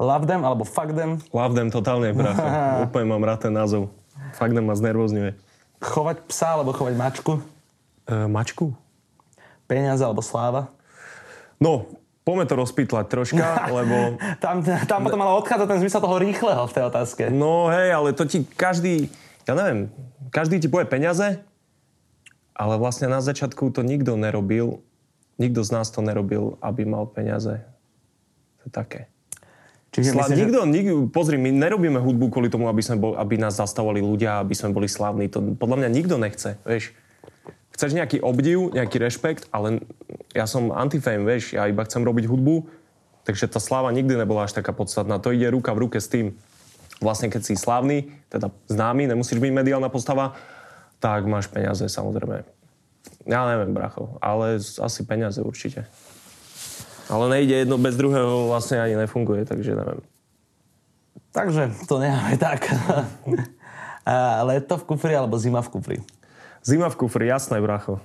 Love 0.00 0.24
them 0.24 0.48
alebo 0.48 0.64
fuck 0.64 0.96
them? 0.96 1.20
Love 1.28 1.52
them 1.52 1.68
totálne, 1.68 2.16
bracho. 2.16 2.40
Úplne 2.88 3.04
mám 3.04 3.20
rád 3.20 3.44
ten 3.44 3.52
názov. 3.52 3.92
Fuck 4.32 4.56
them 4.56 4.64
ma 4.64 4.72
znervozňuje. 4.72 5.36
Chovať 5.84 6.24
psa 6.24 6.56
alebo 6.56 6.72
chovať 6.72 6.96
mačku? 6.96 7.32
Uh, 8.08 8.24
mačku? 8.24 8.72
Peniaze 9.68 10.00
alebo 10.00 10.24
sláva? 10.24 10.72
No, 11.60 11.84
Poďme 12.20 12.44
to 12.44 12.54
rozpýtlať 12.60 13.04
troška, 13.08 13.46
lebo... 13.80 14.20
tam, 14.38 14.60
tam 14.62 15.00
potom 15.02 15.20
ale 15.24 15.40
odchádza 15.40 15.66
ten 15.66 15.80
zmysel 15.80 16.04
toho 16.04 16.20
rýchleho 16.20 16.62
v 16.68 16.74
tej 16.76 16.84
otázke. 16.86 17.22
No 17.32 17.72
hej, 17.72 17.96
ale 17.96 18.12
to 18.12 18.28
ti 18.28 18.44
každý, 18.44 19.08
ja 19.48 19.56
neviem, 19.56 19.88
každý 20.28 20.60
ti 20.60 20.68
povie 20.68 20.84
peniaze, 20.84 21.40
ale 22.52 22.74
vlastne 22.76 23.08
na 23.08 23.24
začiatku 23.24 23.72
to 23.72 23.80
nikto 23.80 24.20
nerobil, 24.20 24.84
nikto 25.40 25.64
z 25.64 25.70
nás 25.72 25.88
to 25.88 26.04
nerobil, 26.04 26.60
aby 26.60 26.84
mal 26.84 27.08
peniaze. 27.08 27.64
To 28.60 28.62
je 28.68 28.70
také. 28.70 29.00
Čiže 29.90 30.14
Sla- 30.14 30.30
myslím, 30.30 30.38
nikto, 30.46 30.60
že... 30.62 30.70
nikto, 30.70 30.94
pozri, 31.10 31.36
my 31.38 31.50
nerobíme 31.50 31.98
hudbu 31.98 32.30
kvôli 32.30 32.46
tomu, 32.46 32.70
aby, 32.70 32.78
sme 32.78 32.96
bol, 33.02 33.12
aby 33.18 33.34
nás 33.38 33.58
zastavovali 33.58 33.98
ľudia, 33.98 34.38
aby 34.38 34.54
sme 34.54 34.70
boli 34.70 34.86
slávni. 34.86 35.26
To 35.34 35.42
podľa 35.58 35.82
mňa 35.82 35.88
nikto 35.90 36.14
nechce, 36.14 36.58
vieš 36.62 36.94
chceš 37.80 37.96
nejaký 37.96 38.20
obdiv, 38.20 38.76
nejaký 38.76 39.00
rešpekt, 39.00 39.48
ale 39.48 39.80
ja 40.36 40.44
som 40.44 40.68
antifame, 40.68 41.24
vieš, 41.24 41.56
ja 41.56 41.64
iba 41.64 41.80
chcem 41.88 42.04
robiť 42.04 42.28
hudbu, 42.28 42.68
takže 43.24 43.48
tá 43.48 43.56
sláva 43.56 43.88
nikdy 43.88 44.20
nebola 44.20 44.44
až 44.44 44.52
taká 44.52 44.76
podstatná. 44.76 45.16
To 45.16 45.32
ide 45.32 45.48
ruka 45.48 45.72
v 45.72 45.88
ruke 45.88 45.96
s 45.96 46.04
tým. 46.12 46.36
Vlastne 47.00 47.32
keď 47.32 47.40
si 47.40 47.56
slávny, 47.56 48.12
teda 48.28 48.52
známy, 48.68 49.08
nemusíš 49.08 49.40
byť 49.40 49.52
mediálna 49.56 49.88
postava, 49.88 50.36
tak 51.00 51.24
máš 51.24 51.48
peniaze 51.48 51.80
samozrejme. 51.88 52.44
Ja 53.24 53.48
neviem, 53.48 53.72
bracho, 53.72 54.20
ale 54.20 54.60
asi 54.60 55.00
peniaze 55.08 55.40
určite. 55.40 55.88
Ale 57.10 57.26
nejde 57.26 57.66
jedno 57.66 57.74
bez 57.74 57.98
druhého, 57.98 58.46
vlastne 58.46 58.78
ani 58.78 58.94
nefunguje, 58.94 59.42
takže 59.42 59.74
neviem. 59.74 60.00
Takže 61.34 61.74
to 61.90 61.98
necháme 61.98 62.38
tak. 62.38 62.70
Leto 64.46 64.78
v 64.78 64.84
kufri 64.94 65.14
alebo 65.18 65.34
zima 65.38 65.62
v 65.62 65.68
kufri? 65.74 65.98
Zima 66.62 66.86
v 66.86 66.96
kufri, 66.96 67.26
jasné, 67.26 67.58
bracho. 67.58 67.98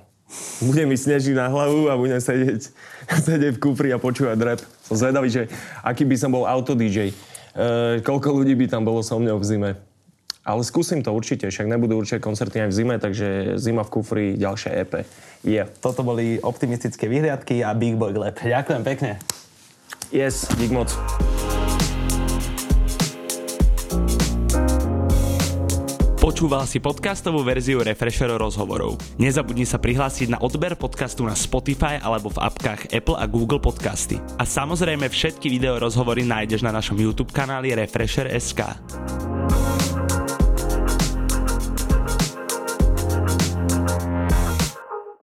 Bude 0.58 0.82
mi 0.90 0.98
snežiť 0.98 1.38
na 1.38 1.46
hlavu 1.46 1.86
a 1.86 1.94
budem 1.94 2.18
sedieť, 2.18 2.74
sedieť 3.30 3.52
v 3.54 3.62
kufri 3.62 3.94
a 3.94 3.98
počúvať 4.02 4.38
rap. 4.42 4.60
Som 4.82 4.98
zvedavý, 4.98 5.30
že 5.30 5.42
aký 5.86 6.02
by 6.02 6.16
som 6.18 6.34
bol 6.34 6.42
auto 6.42 6.74
DJ. 6.74 7.14
E, 7.54 8.02
koľko 8.02 8.42
ľudí 8.42 8.58
by 8.58 8.66
tam 8.66 8.82
bolo 8.82 9.06
so 9.06 9.22
mňou 9.22 9.38
v 9.38 9.46
zime. 9.46 9.70
Ale 10.46 10.62
skúsim 10.62 11.02
to 11.02 11.10
určite, 11.10 11.50
však 11.50 11.66
nebudú 11.66 11.98
určite 11.98 12.22
koncerty 12.22 12.62
aj 12.62 12.70
v 12.70 12.76
zime, 12.78 12.94
takže 13.02 13.58
zima 13.58 13.82
v 13.82 13.90
kufri, 13.90 14.26
ďalšie 14.38 14.70
EP. 14.78 15.02
Yeah. 15.42 15.66
Toto 15.66 16.06
boli 16.06 16.38
optimistické 16.38 17.10
vyhliadky 17.10 17.66
a 17.66 17.74
Big 17.74 17.98
Boy 17.98 18.14
Lab. 18.14 18.38
Ďakujem 18.38 18.82
pekne. 18.86 19.18
Yes, 20.14 20.46
dík 20.54 20.70
moc. 20.70 20.94
Počúval 26.22 26.66
si 26.70 26.78
podcastovú 26.78 27.42
verziu 27.42 27.82
Refresher 27.82 28.30
rozhovorov. 28.30 28.98
Nezabudni 29.18 29.66
sa 29.66 29.82
prihlásiť 29.82 30.30
na 30.30 30.38
odber 30.38 30.78
podcastu 30.78 31.26
na 31.26 31.34
Spotify 31.34 31.98
alebo 31.98 32.30
v 32.30 32.42
apkách 32.42 32.94
Apple 32.94 33.18
a 33.18 33.26
Google 33.26 33.58
Podcasty. 33.58 34.22
A 34.38 34.46
samozrejme 34.46 35.10
všetky 35.10 35.50
video 35.50 35.78
rozhovory 35.78 36.22
nájdeš 36.22 36.62
na 36.62 36.70
našom 36.70 36.98
YouTube 36.98 37.34
kanáli 37.34 37.74
Refresher.sk. 37.74 38.62